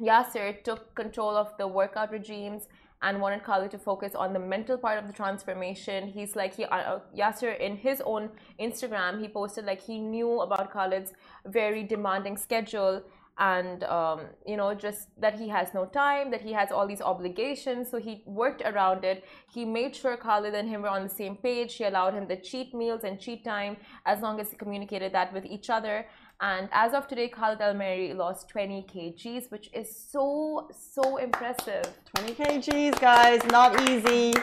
Yasser 0.00 0.64
took 0.64 0.96
control 0.96 1.36
of 1.36 1.52
the 1.58 1.68
workout 1.68 2.10
regimes 2.10 2.66
and 3.02 3.20
wanted 3.20 3.44
Khalid 3.44 3.70
to 3.70 3.78
focus 3.78 4.16
on 4.16 4.32
the 4.32 4.40
mental 4.40 4.78
part 4.78 4.98
of 4.98 5.06
the 5.06 5.12
transformation. 5.12 6.08
He's 6.08 6.34
like 6.34 6.56
he 6.56 6.64
uh, 6.64 6.98
Yasser 7.16 7.56
in 7.66 7.76
his 7.76 8.02
own 8.04 8.30
Instagram, 8.58 9.20
he 9.20 9.28
posted 9.28 9.64
like 9.64 9.82
he 9.90 10.00
knew 10.00 10.40
about 10.40 10.72
Khalid's 10.72 11.12
very 11.46 11.84
demanding 11.84 12.36
schedule 12.36 13.02
and 13.38 13.82
um, 13.84 14.20
you 14.46 14.56
know 14.56 14.74
just 14.74 15.08
that 15.20 15.38
he 15.38 15.48
has 15.48 15.74
no 15.74 15.84
time 15.86 16.30
that 16.30 16.40
he 16.40 16.52
has 16.52 16.70
all 16.70 16.86
these 16.86 17.00
obligations. 17.00 17.90
So 17.90 17.98
he 17.98 18.22
worked 18.26 18.62
around 18.64 19.04
it. 19.04 19.24
He 19.52 19.64
made 19.64 19.96
sure 19.96 20.16
khalid 20.16 20.54
and 20.54 20.68
him 20.68 20.82
were 20.82 20.88
on 20.88 21.02
the 21.02 21.14
same 21.14 21.36
page. 21.36 21.74
He 21.74 21.84
allowed 21.84 22.14
him 22.14 22.28
the 22.28 22.36
cheat 22.36 22.74
meals 22.74 23.02
and 23.04 23.18
cheat 23.18 23.44
time 23.44 23.76
as 24.06 24.20
long 24.20 24.40
as 24.40 24.50
he 24.50 24.56
communicated 24.56 25.12
that 25.12 25.32
with 25.32 25.44
each 25.44 25.68
other. 25.68 26.06
And 26.40 26.68
as 26.72 26.94
of 26.94 27.08
today 27.08 27.28
Khalid 27.28 27.60
Al 27.60 27.74
Ameri 27.74 28.14
lost 28.14 28.48
20 28.48 28.86
kgs 28.92 29.50
which 29.50 29.70
is 29.72 29.88
so 30.12 30.68
so 30.72 31.16
impressive. 31.16 31.86
20 32.16 32.34
kgs 32.34 33.00
guys 33.00 33.44
not 33.46 33.88
easy. 33.88 34.34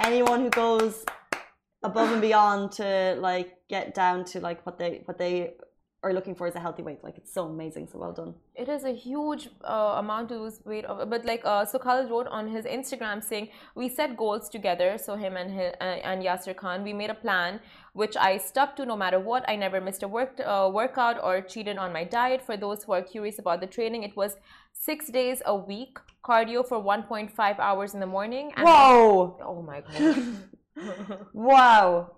Anyone 0.00 0.40
who 0.40 0.50
goes 0.50 1.04
above 1.84 2.10
and 2.10 2.20
beyond 2.20 2.72
to 2.72 3.16
like 3.20 3.58
get 3.68 3.94
down 3.94 4.24
to 4.24 4.40
like 4.40 4.64
what 4.66 4.78
they 4.78 5.02
what 5.04 5.18
they 5.18 5.54
are 6.04 6.12
looking 6.12 6.34
for 6.34 6.46
is 6.46 6.54
a 6.54 6.60
healthy 6.60 6.82
weight. 6.82 7.02
Like 7.02 7.16
it's 7.16 7.32
so 7.32 7.44
amazing. 7.46 7.88
So 7.90 7.98
well 7.98 8.12
done. 8.12 8.34
It 8.54 8.68
is 8.68 8.84
a 8.84 8.92
huge 8.92 9.48
uh, 9.64 9.94
amount 10.02 10.28
to 10.28 10.38
lose 10.38 10.60
weight. 10.64 10.84
Of, 10.84 11.08
but 11.08 11.24
like, 11.24 11.42
uh, 11.44 11.64
so 11.64 11.78
Khalid 11.78 12.10
wrote 12.10 12.28
on 12.28 12.48
his 12.48 12.64
Instagram 12.66 13.24
saying, 13.24 13.48
we 13.74 13.88
set 13.88 14.16
goals 14.16 14.48
together. 14.48 14.98
So 14.98 15.16
him 15.16 15.36
and 15.36 15.50
his, 15.50 15.72
uh, 15.80 16.10
and 16.10 16.22
Yasser 16.22 16.54
Khan, 16.54 16.84
we 16.84 16.92
made 16.92 17.10
a 17.10 17.14
plan 17.14 17.60
which 17.94 18.16
I 18.16 18.36
stuck 18.36 18.76
to 18.76 18.84
no 18.84 18.96
matter 18.96 19.18
what. 19.18 19.48
I 19.48 19.56
never 19.56 19.80
missed 19.80 20.02
a 20.02 20.08
work, 20.08 20.40
uh, 20.44 20.70
workout 20.72 21.22
or 21.22 21.40
cheated 21.40 21.78
on 21.78 21.92
my 21.92 22.04
diet. 22.04 22.42
For 22.42 22.56
those 22.56 22.84
who 22.84 22.92
are 22.92 23.02
curious 23.02 23.38
about 23.38 23.60
the 23.60 23.66
training, 23.66 24.02
it 24.02 24.14
was 24.16 24.36
six 24.72 25.08
days 25.08 25.40
a 25.46 25.56
week, 25.56 25.98
cardio 26.22 26.66
for 26.66 26.78
1.5 26.82 27.58
hours 27.58 27.94
in 27.94 28.00
the 28.00 28.06
morning. 28.06 28.52
And 28.56 28.66
Whoa! 28.66 29.40
oh 29.42 29.62
my 29.62 29.80
god! 29.80 31.28
wow! 31.32 32.10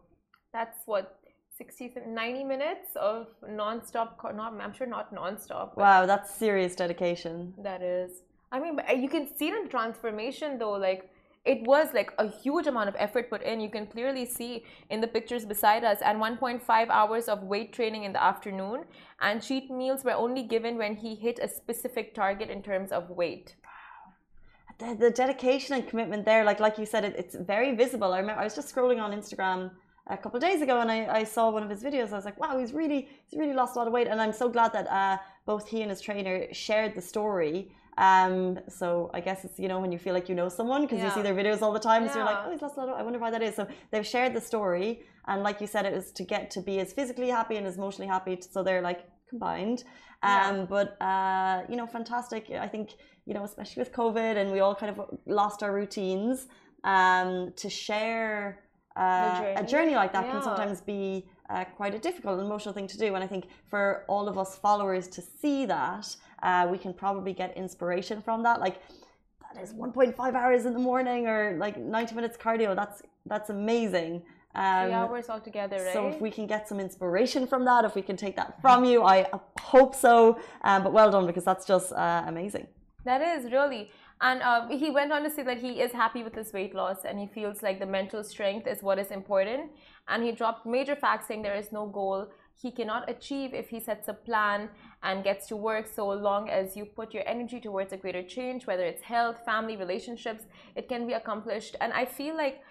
That's 0.52 0.78
what 0.86 1.15
60 1.56 1.92
90 2.06 2.44
minutes 2.44 2.96
of 2.96 3.28
non-stop 3.48 4.20
not 4.34 4.52
i'm 4.60 4.72
sure 4.72 4.86
not 4.86 5.12
non-stop 5.12 5.76
wow 5.76 6.04
that's 6.06 6.34
serious 6.34 6.74
dedication. 6.74 7.54
That 7.58 7.82
is. 7.82 8.22
I 8.52 8.60
mean 8.60 8.78
uh, 8.78 8.92
you 8.92 9.08
can 9.08 9.26
see 9.26 9.50
the 9.50 9.68
transformation 9.68 10.58
though 10.58 10.72
like 10.72 11.10
it 11.44 11.62
was 11.62 11.94
like 11.94 12.12
a 12.18 12.28
huge 12.28 12.66
amount 12.66 12.88
of 12.88 12.96
effort 12.98 13.30
put 13.30 13.42
in. 13.42 13.60
You 13.60 13.70
can 13.70 13.86
clearly 13.86 14.26
see 14.26 14.64
in 14.90 15.00
the 15.00 15.06
pictures 15.06 15.46
beside 15.46 15.84
us. 15.84 15.98
And 16.04 16.20
1.5 16.20 16.88
hours 16.88 17.28
of 17.28 17.44
weight 17.44 17.72
training 17.72 18.02
in 18.02 18.12
the 18.12 18.20
afternoon 18.20 18.82
and 19.20 19.40
cheat 19.40 19.70
meals 19.70 20.02
were 20.02 20.18
only 20.24 20.42
given 20.42 20.76
when 20.76 20.96
he 20.96 21.14
hit 21.14 21.38
a 21.40 21.48
specific 21.48 22.16
target 22.16 22.50
in 22.50 22.62
terms 22.62 22.90
of 22.90 23.10
weight. 23.10 23.54
The, 24.78 24.96
the 24.98 25.10
dedication 25.10 25.76
and 25.76 25.88
commitment 25.88 26.24
there 26.24 26.44
like 26.44 26.58
like 26.58 26.78
you 26.78 26.84
said 26.84 27.04
it, 27.04 27.14
it's 27.16 27.36
very 27.36 27.74
visible. 27.76 28.12
I 28.12 28.18
remember 28.18 28.40
i 28.40 28.44
was 28.44 28.54
just 28.54 28.74
scrolling 28.74 29.00
on 29.00 29.12
instagram 29.12 29.70
a 30.08 30.16
couple 30.16 30.36
of 30.36 30.42
days 30.42 30.62
ago 30.62 30.80
and 30.80 30.90
I, 30.90 31.06
I, 31.20 31.24
saw 31.24 31.50
one 31.50 31.62
of 31.62 31.70
his 31.70 31.82
videos. 31.82 32.12
I 32.12 32.16
was 32.16 32.24
like, 32.24 32.38
wow, 32.38 32.58
he's 32.58 32.72
really 32.72 33.08
he's 33.26 33.38
really 33.38 33.54
lost 33.54 33.74
a 33.74 33.78
lot 33.78 33.88
of 33.88 33.92
weight. 33.92 34.06
And 34.06 34.20
I'm 34.20 34.32
so 34.32 34.48
glad 34.48 34.72
that 34.72 34.86
uh, 34.88 35.18
both 35.46 35.66
he 35.68 35.82
and 35.82 35.90
his 35.90 36.00
trainer 36.00 36.46
shared 36.52 36.94
the 36.94 37.02
story. 37.02 37.72
Um, 37.98 38.58
so 38.68 39.10
I 39.14 39.20
guess 39.20 39.44
it's 39.44 39.58
you 39.58 39.68
know 39.68 39.80
when 39.80 39.90
you 39.90 39.98
feel 39.98 40.12
like 40.12 40.28
you 40.28 40.34
know 40.34 40.48
someone 40.48 40.82
because 40.82 40.98
yeah. 40.98 41.06
you 41.06 41.12
see 41.12 41.22
their 41.22 41.34
videos 41.34 41.62
all 41.62 41.72
the 41.72 41.80
time, 41.80 42.04
yeah. 42.04 42.12
so 42.12 42.18
you're 42.18 42.26
like, 42.26 42.38
oh, 42.44 42.50
he's 42.50 42.60
lost 42.60 42.76
a 42.76 42.80
lot. 42.80 42.90
Of, 42.90 42.98
I 42.98 43.02
wonder 43.02 43.18
why 43.18 43.30
that 43.30 43.42
is. 43.42 43.54
So 43.54 43.66
they've 43.90 44.06
shared 44.06 44.34
the 44.34 44.40
story, 44.40 45.02
and 45.26 45.42
like 45.42 45.62
you 45.62 45.66
said, 45.66 45.86
it 45.86 45.94
was 45.94 46.12
to 46.12 46.22
get 46.22 46.50
to 46.52 46.60
be 46.60 46.78
as 46.80 46.92
physically 46.92 47.30
happy 47.30 47.56
and 47.56 47.66
as 47.66 47.78
emotionally 47.78 48.08
happy. 48.08 48.38
So 48.50 48.62
they're 48.62 48.82
like 48.82 49.06
combined. 49.30 49.84
Um, 50.22 50.30
yeah. 50.30 50.66
But 50.68 51.02
uh, 51.02 51.62
you 51.70 51.76
know, 51.76 51.86
fantastic. 51.86 52.50
I 52.50 52.68
think 52.68 52.90
you 53.24 53.32
know, 53.32 53.44
especially 53.44 53.80
with 53.80 53.92
COVID, 53.92 54.36
and 54.36 54.52
we 54.52 54.60
all 54.60 54.74
kind 54.74 54.94
of 54.94 55.18
lost 55.26 55.62
our 55.62 55.72
routines. 55.72 56.48
Um, 56.84 57.52
to 57.56 57.68
share 57.68 58.65
uh, 58.96 59.40
journey. 59.40 59.54
a 59.56 59.64
journey 59.64 59.94
like 59.94 60.12
that 60.12 60.24
yeah. 60.24 60.32
can 60.32 60.42
sometimes 60.42 60.80
be 60.80 61.26
uh, 61.50 61.64
quite 61.64 61.94
a 61.94 61.98
difficult 61.98 62.38
and 62.38 62.46
emotional 62.46 62.74
thing 62.74 62.86
to 62.88 62.98
do. 62.98 63.14
And 63.14 63.22
I 63.22 63.26
think 63.26 63.46
for 63.68 64.04
all 64.08 64.28
of 64.28 64.38
us 64.38 64.56
followers 64.56 65.06
to 65.08 65.22
see 65.22 65.66
that, 65.66 66.16
uh, 66.42 66.66
we 66.70 66.78
can 66.78 66.92
probably 66.92 67.32
get 67.32 67.56
inspiration 67.56 68.20
from 68.20 68.42
that. 68.42 68.60
Like 68.60 68.82
that 69.52 69.62
is 69.62 69.72
1.5 69.72 70.34
hours 70.34 70.66
in 70.66 70.72
the 70.72 70.78
morning 70.78 71.26
or 71.26 71.56
like 71.58 71.76
90 71.76 72.14
minutes 72.14 72.36
cardio. 72.36 72.74
That's 72.74 73.02
that's 73.26 73.50
amazing. 73.50 74.22
Um, 74.54 74.86
Three 74.86 74.94
hours 74.94 75.28
altogether, 75.28 75.76
right? 75.76 75.92
So 75.92 76.08
if 76.08 76.20
we 76.20 76.30
can 76.30 76.46
get 76.46 76.66
some 76.66 76.80
inspiration 76.80 77.46
from 77.46 77.64
that, 77.66 77.84
if 77.84 77.94
we 77.94 78.02
can 78.02 78.16
take 78.16 78.36
that 78.36 78.60
from 78.62 78.84
you, 78.84 79.02
I 79.02 79.26
hope 79.60 79.94
so. 79.94 80.40
Um, 80.62 80.82
but 80.82 80.92
well 80.94 81.10
done 81.10 81.26
because 81.26 81.44
that's 81.44 81.66
just 81.66 81.92
uh, 81.92 82.24
amazing. 82.26 82.66
That 83.04 83.20
is 83.20 83.52
really. 83.52 83.90
And 84.20 84.42
uh, 84.42 84.68
he 84.68 84.90
went 84.90 85.12
on 85.12 85.22
to 85.24 85.30
say 85.30 85.42
that 85.42 85.58
he 85.58 85.80
is 85.80 85.92
happy 85.92 86.22
with 86.22 86.34
his 86.34 86.52
weight 86.52 86.74
loss 86.74 87.04
and 87.04 87.18
he 87.18 87.26
feels 87.26 87.62
like 87.62 87.78
the 87.78 87.86
mental 87.86 88.24
strength 88.24 88.66
is 88.66 88.82
what 88.82 88.98
is 88.98 89.10
important. 89.10 89.70
And 90.08 90.22
he 90.22 90.32
dropped 90.32 90.64
major 90.64 90.96
facts 90.96 91.28
saying 91.28 91.42
there 91.42 91.54
is 91.54 91.70
no 91.70 91.86
goal 91.86 92.28
he 92.60 92.70
cannot 92.70 93.08
achieve 93.08 93.52
if 93.52 93.68
he 93.68 93.80
sets 93.80 94.08
a 94.08 94.14
plan 94.14 94.70
and 95.02 95.22
gets 95.22 95.46
to 95.48 95.56
work 95.56 95.86
so 95.86 96.08
long 96.08 96.48
as 96.48 96.76
you 96.76 96.84
put 96.86 97.12
your 97.12 97.22
energy 97.26 97.60
towards 97.60 97.92
a 97.92 97.96
greater 97.96 98.22
change, 98.22 98.66
whether 98.66 98.84
it's 98.84 99.02
health, 99.02 99.44
family, 99.44 99.76
relationships, 99.76 100.44
it 100.74 100.88
can 100.88 101.06
be 101.06 101.12
accomplished. 101.12 101.76
And 101.80 101.92
I 101.92 102.06
feel 102.06 102.34
like 102.36 102.62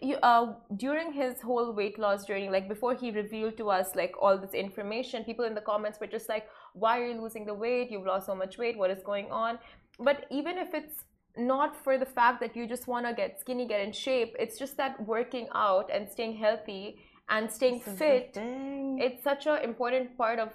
you, 0.00 0.16
uh, 0.22 0.54
during 0.76 1.12
his 1.12 1.40
whole 1.40 1.72
weight 1.72 1.98
loss 1.98 2.24
journey, 2.24 2.48
like 2.48 2.68
before 2.68 2.94
he 2.94 3.10
revealed 3.10 3.56
to 3.56 3.70
us 3.70 3.94
like 3.96 4.14
all 4.20 4.38
this 4.38 4.54
information, 4.54 5.24
people 5.24 5.44
in 5.44 5.54
the 5.54 5.60
comments 5.60 5.98
were 6.00 6.06
just 6.06 6.28
like, 6.28 6.48
"Why 6.72 7.00
are 7.00 7.06
you 7.06 7.20
losing 7.20 7.44
the 7.44 7.54
weight? 7.54 7.90
You've 7.90 8.06
lost 8.06 8.26
so 8.26 8.34
much 8.34 8.56
weight. 8.56 8.78
What 8.78 8.90
is 8.90 9.02
going 9.02 9.30
on?" 9.30 9.58
But 9.98 10.26
even 10.30 10.58
if 10.58 10.74
it's 10.74 11.04
not 11.36 11.76
for 11.82 11.98
the 11.98 12.06
fact 12.06 12.40
that 12.40 12.54
you 12.56 12.66
just 12.66 12.86
want 12.86 13.06
to 13.06 13.12
get 13.12 13.40
skinny, 13.40 13.66
get 13.66 13.80
in 13.80 13.92
shape, 13.92 14.34
it's 14.38 14.58
just 14.58 14.76
that 14.76 15.00
working 15.06 15.48
out 15.54 15.90
and 15.92 16.08
staying 16.08 16.36
healthy 16.36 16.98
and 17.28 17.50
staying 17.50 17.80
fit, 17.80 18.36
it's 18.36 19.22
such 19.22 19.46
an 19.46 19.62
important 19.62 20.16
part 20.16 20.38
of 20.38 20.50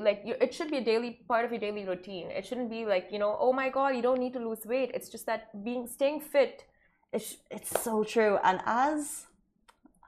like 0.00 0.22
it 0.24 0.52
should 0.52 0.70
be 0.70 0.78
a 0.78 0.84
daily 0.84 1.20
part 1.28 1.44
of 1.44 1.52
your 1.52 1.60
daily 1.60 1.84
routine. 1.84 2.30
It 2.30 2.44
shouldn't 2.44 2.70
be 2.70 2.84
like 2.84 3.08
you 3.12 3.18
know, 3.18 3.36
oh 3.38 3.52
my 3.52 3.68
god, 3.68 3.94
you 3.94 4.02
don't 4.02 4.18
need 4.18 4.32
to 4.32 4.40
lose 4.40 4.64
weight. 4.64 4.90
It's 4.94 5.08
just 5.08 5.26
that 5.26 5.64
being 5.64 5.86
staying 5.86 6.20
fit. 6.20 6.64
It's 7.12 7.36
it's 7.50 7.80
so 7.82 8.02
true. 8.02 8.38
And 8.42 8.60
as 8.66 9.26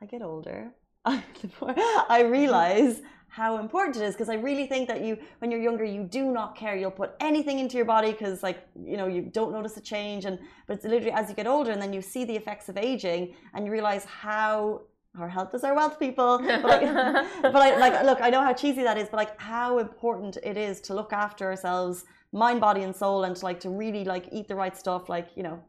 I 0.02 0.06
get 0.06 0.22
older, 0.22 0.72
I 1.04 2.26
realize 2.28 3.02
how 3.28 3.58
important 3.58 3.96
it 3.96 4.02
is 4.02 4.14
because 4.14 4.28
I 4.28 4.34
really 4.34 4.66
think 4.66 4.88
that 4.88 5.00
you, 5.04 5.16
when 5.38 5.50
you're 5.50 5.60
younger, 5.60 5.84
you 5.84 6.02
do 6.02 6.32
not 6.32 6.56
care. 6.56 6.76
You'll 6.76 6.90
put 6.90 7.14
anything 7.20 7.58
into 7.58 7.76
your 7.76 7.86
body 7.86 8.10
because, 8.12 8.42
like, 8.42 8.66
you 8.84 8.96
know, 8.96 9.06
you 9.06 9.22
don't 9.22 9.52
notice 9.52 9.76
a 9.76 9.80
change. 9.80 10.24
And 10.24 10.38
but 10.66 10.74
it's 10.76 10.84
literally 10.84 11.12
as 11.12 11.28
you 11.28 11.36
get 11.36 11.46
older, 11.46 11.70
and 11.70 11.80
then 11.80 11.92
you 11.92 12.02
see 12.02 12.24
the 12.24 12.34
effects 12.34 12.68
of 12.68 12.76
aging, 12.76 13.34
and 13.54 13.64
you 13.64 13.70
realize 13.70 14.04
how 14.04 14.82
our 15.18 15.28
health 15.28 15.54
is 15.54 15.62
our 15.64 15.74
wealth, 15.74 15.98
people. 15.98 16.38
But 16.38 16.64
like, 16.64 16.80
but 17.42 17.56
I, 17.56 17.76
like, 17.78 18.04
look, 18.04 18.20
I 18.20 18.30
know 18.30 18.42
how 18.42 18.52
cheesy 18.52 18.82
that 18.82 18.98
is, 18.98 19.08
but 19.08 19.18
like, 19.18 19.40
how 19.40 19.78
important 19.78 20.38
it 20.42 20.56
is 20.56 20.80
to 20.82 20.94
look 20.94 21.12
after 21.12 21.44
ourselves, 21.46 22.04
mind, 22.32 22.60
body, 22.60 22.82
and 22.82 22.94
soul, 22.94 23.24
and 23.24 23.36
to 23.36 23.44
like 23.44 23.60
to 23.60 23.70
really 23.70 24.04
like 24.04 24.28
eat 24.32 24.48
the 24.48 24.56
right 24.56 24.76
stuff, 24.76 25.08
like 25.08 25.28
you 25.36 25.42
know, 25.42 25.62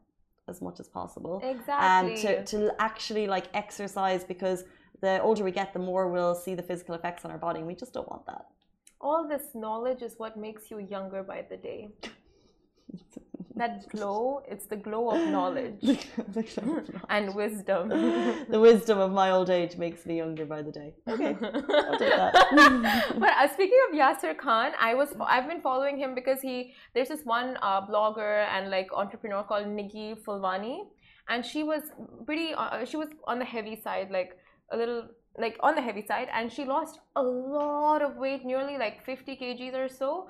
as 0.48 0.60
much 0.60 0.80
as 0.80 0.88
possible. 0.88 1.40
Exactly. 1.44 2.10
And 2.10 2.18
to 2.22 2.44
to 2.46 2.74
actually 2.80 3.26
like 3.26 3.46
exercise 3.54 4.24
because 4.24 4.64
the 5.00 5.20
older 5.22 5.44
we 5.44 5.50
get, 5.52 5.72
the 5.72 5.78
more 5.78 6.08
we'll 6.08 6.34
see 6.34 6.54
the 6.54 6.62
physical 6.62 6.94
effects 6.94 7.24
on 7.24 7.30
our 7.30 7.38
body, 7.38 7.58
and 7.58 7.66
we 7.66 7.74
just 7.74 7.92
don't 7.92 8.08
want 8.08 8.26
that. 8.26 8.46
All 9.00 9.26
this 9.28 9.54
knowledge 9.54 10.02
is 10.02 10.14
what 10.18 10.36
makes 10.36 10.70
you 10.70 10.78
younger 10.78 11.22
by 11.22 11.42
the 11.50 11.56
day. 11.56 11.88
that 13.56 13.86
glow, 13.90 14.42
it's 14.48 14.66
the 14.66 14.76
glow 14.76 15.10
of 15.10 15.28
knowledge 15.28 15.80
The, 15.82 15.94
the 16.32 16.42
glow 16.42 16.76
of 16.78 16.88
knowledge. 16.94 17.06
and 17.10 17.34
wisdom. 17.34 17.88
The 18.54 18.60
wisdom 18.60 18.98
of 18.98 19.12
my 19.12 19.30
old 19.30 19.50
age 19.50 19.76
makes 19.76 20.06
me 20.06 20.16
younger 20.16 20.46
by 20.46 20.62
the 20.62 20.72
day. 20.72 20.94
Okay, 21.08 21.36
I'll 21.42 21.98
take 21.98 22.16
that. 22.22 22.34
but 23.18 23.30
uh, 23.30 23.48
speaking 23.52 23.78
of 23.88 23.96
Yasser 23.98 24.36
Khan, 24.36 24.72
I 24.80 24.94
was 24.94 25.08
I've 25.20 25.46
been 25.48 25.60
following 25.60 25.98
him 25.98 26.14
because 26.14 26.40
he 26.40 26.72
there's 26.94 27.08
this 27.08 27.24
one 27.24 27.58
uh, 27.62 27.86
blogger 27.86 28.46
and 28.54 28.70
like 28.70 28.88
entrepreneur 28.92 29.42
called 29.42 29.66
Niggi 29.66 30.16
Fulvani, 30.24 30.84
and 31.28 31.44
she 31.44 31.62
was 31.62 31.82
pretty 32.26 32.54
uh, 32.54 32.84
she 32.84 32.96
was 32.96 33.08
on 33.26 33.38
the 33.38 33.44
heavy 33.44 33.76
side, 33.80 34.10
like 34.10 34.36
a 34.70 34.76
little 34.76 35.08
like 35.38 35.56
on 35.60 35.74
the 35.74 35.80
heavy 35.82 36.04
side, 36.06 36.28
and 36.32 36.52
she 36.52 36.64
lost 36.64 36.98
a 37.16 37.22
lot 37.22 38.02
of 38.02 38.16
weight, 38.16 38.44
nearly 38.44 38.76
like 38.78 39.04
50 39.04 39.36
kgs 39.36 39.74
or 39.74 39.88
so. 39.88 40.28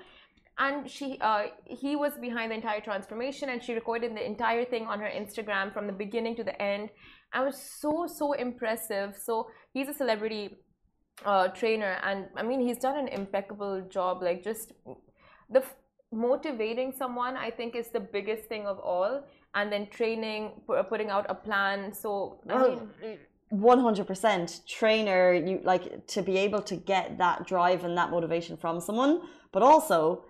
And 0.59 0.91
she, 0.91 1.17
uh, 1.23 1.45
he 1.65 1.97
was 1.97 2.13
behind 2.21 2.51
the 2.51 2.57
entire 2.57 2.81
transformation, 2.81 3.49
and 3.49 3.63
she 3.63 3.73
recorded 3.73 4.15
the 4.15 4.25
entire 4.25 4.65
thing 4.65 4.87
on 4.87 5.01
her 5.01 5.09
Instagram 5.09 5.73
from 5.73 5.87
the 5.87 5.93
beginning 5.93 6.37
to 6.37 6.45
the 6.45 6.61
end. 6.61 6.91
I 7.33 7.43
was 7.45 7.57
so 7.81 8.07
so 8.07 8.33
impressive. 8.35 9.17
So 9.17 9.49
he's 9.73 9.89
a 9.89 9.95
celebrity 9.95 10.59
uh, 11.25 11.49
trainer 11.49 11.99
and 12.03 12.27
i 12.37 12.43
mean 12.43 12.61
he's 12.61 12.79
done 12.79 12.97
an 12.99 13.09
impeccable 13.09 13.83
job 13.91 14.23
like 14.23 14.43
just 14.43 14.73
the 15.51 15.61
f- 15.61 15.75
motivating 16.13 16.93
someone 16.93 17.37
i 17.37 17.51
think 17.51 17.77
is 17.77 17.91
the 17.91 18.01
biggest 18.01 18.45
thing 18.49 18.67
of 18.67 18.79
all 18.79 19.23
and 19.55 19.71
then 19.71 19.87
training 19.91 20.63
pu- 20.67 20.83
putting 20.85 21.11
out 21.11 21.27
a 21.29 21.35
plan 21.35 21.93
so 21.93 22.41
i 22.49 22.55
Well, 22.55 22.71
mean 22.71 23.19
One 23.51 23.81
hundred 23.81 24.07
percent 24.07 24.61
trainer. 24.67 25.33
You 25.35 25.61
like 25.65 26.07
to 26.09 26.23
be 26.23 26.39
able 26.39 26.63
to 26.63 26.77
get 26.77 27.19
that 27.19 27.47
drive 27.47 27.85
and 27.85 27.97
that 27.99 28.11
motivation 28.11 28.57
from 28.57 28.81
someone, 28.81 29.23
but 29.53 29.63
also 29.63 30.25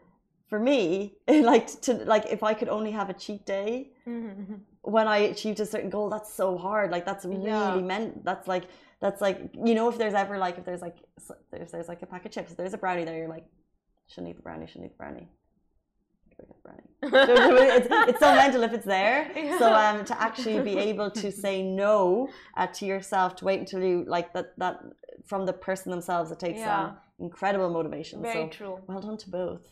for 0.48 0.58
me, 0.58 1.14
like 1.28 1.80
to 1.82 1.94
like 1.94 2.26
if 2.26 2.42
I 2.42 2.54
could 2.54 2.68
only 2.68 2.90
have 2.90 3.08
a 3.10 3.12
cheat 3.14 3.44
day 3.46 3.90
mm-hmm. 4.06 4.54
when 4.82 5.06
I 5.06 5.18
achieved 5.18 5.60
a 5.60 5.66
certain 5.66 5.90
goal, 5.90 6.08
that's 6.10 6.32
so 6.32 6.56
hard. 6.58 6.90
Like 6.90 7.04
that's 7.04 7.24
really 7.26 7.44
Yeah. 7.44 7.76
meant. 7.76 8.24
That's 8.24 8.48
like 8.48 8.64
that's 9.00 9.20
like 9.20 9.38
you 9.64 9.74
know 9.74 9.88
if 9.90 9.98
there's 9.98 10.14
ever 10.14 10.38
like 10.38 10.56
if 10.58 10.64
there's 10.64 10.82
like 10.82 10.96
there's 11.52 11.70
there's 11.72 11.88
like 11.88 12.02
a 12.02 12.06
pack 12.06 12.24
of 12.24 12.32
chips, 12.32 12.54
there's 12.54 12.74
a 12.74 12.78
brownie 12.78 13.04
there. 13.04 13.16
You're 13.18 13.28
like, 13.28 13.46
shouldn't 14.08 14.30
eat 14.30 14.36
the 14.36 14.42
brownie. 14.42 14.66
Shouldn't 14.66 14.86
eat 14.86 14.92
the 14.96 15.02
brownie. 15.04 15.28
Go 16.40 16.46
get 16.48 16.56
the 16.58 16.62
brownie. 16.64 17.26
Do 17.26 17.32
you 17.32 17.38
know 17.38 17.48
what 17.54 17.62
I 17.62 17.66
mean? 17.66 17.70
it's, 17.78 17.88
it's 18.10 18.20
so 18.20 18.34
mental 18.34 18.62
if 18.68 18.72
it's 18.78 18.86
there. 18.86 19.18
So 19.58 19.66
um, 19.72 20.04
to 20.10 20.14
actually 20.20 20.60
be 20.70 20.78
able 20.78 21.10
to 21.22 21.30
say 21.44 21.62
no 21.62 22.28
uh, 22.56 22.66
to 22.76 22.82
yourself, 22.86 23.36
to 23.36 23.44
wait 23.44 23.58
until 23.60 23.82
you 23.82 24.04
like 24.16 24.28
that 24.34 24.46
that 24.62 24.76
from 25.26 25.46
the 25.46 25.52
person 25.52 25.90
themselves, 25.90 26.30
it 26.30 26.38
takes 26.46 26.60
Yeah. 26.60 26.80
um, 26.80 26.96
incredible 27.18 27.70
motivation. 27.78 28.16
very 28.22 28.34
so 28.34 28.48
true 28.58 28.74
well 28.88 29.00
done 29.00 29.18
to 29.24 29.28
both. 29.30 29.62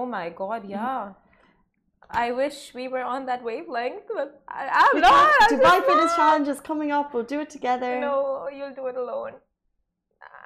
Oh 0.00 0.06
my 0.06 0.26
god 0.42 0.62
yeah 0.76 1.12
i 2.10 2.32
wish 2.32 2.58
we 2.78 2.84
were 2.94 3.02
on 3.14 3.20
that 3.26 3.40
wavelength 3.48 4.06
but 4.18 4.28
I, 4.48 4.62
i'm 4.82 5.00
not 5.00 5.30
Dubai 5.52 5.76
Fitness. 5.86 6.14
Challenge 6.16 6.48
is 6.54 6.60
coming 6.70 6.90
up. 6.98 7.06
We'll 7.14 7.30
do 7.34 7.40
it 7.44 7.50
together. 7.50 7.90
no 8.00 8.14
you'll 8.56 8.74
do 8.80 8.86
it 8.92 8.96
alone 8.96 9.34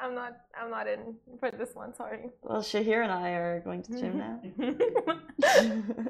i'm 0.04 0.14
not 0.14 0.32
i'm 0.60 0.70
not 0.70 0.86
in 0.94 1.00
for 1.40 1.50
this 1.60 1.70
one 1.74 1.94
sorry 2.00 2.24
Well, 2.42 2.62
Shahir 2.70 3.02
and 3.04 3.12
I 3.12 3.30
are 3.40 3.60
going 3.68 3.82
to 3.84 3.90
the 3.92 3.98
gym 4.00 4.14
now. 4.26 4.36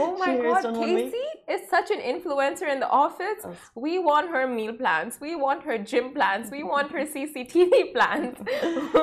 Oh 0.00 0.16
my 0.18 0.28
Shahir's 0.28 0.62
god. 0.64 0.74
Casey 0.82 1.26
is 1.54 1.60
such 1.68 1.90
an 1.90 2.00
influencer 2.12 2.68
in 2.74 2.80
the 2.80 2.88
office. 2.88 3.40
Oh. 3.44 3.54
We 3.74 3.98
want 3.98 4.30
her 4.34 4.46
meal 4.46 4.72
plans. 4.82 5.18
We 5.20 5.32
want 5.36 5.62
her 5.64 5.76
gym 5.78 6.12
plans. 6.14 6.50
We 6.50 6.62
want 6.62 6.90
her 6.92 7.04
CCTV 7.14 7.92
plans. 7.96 8.36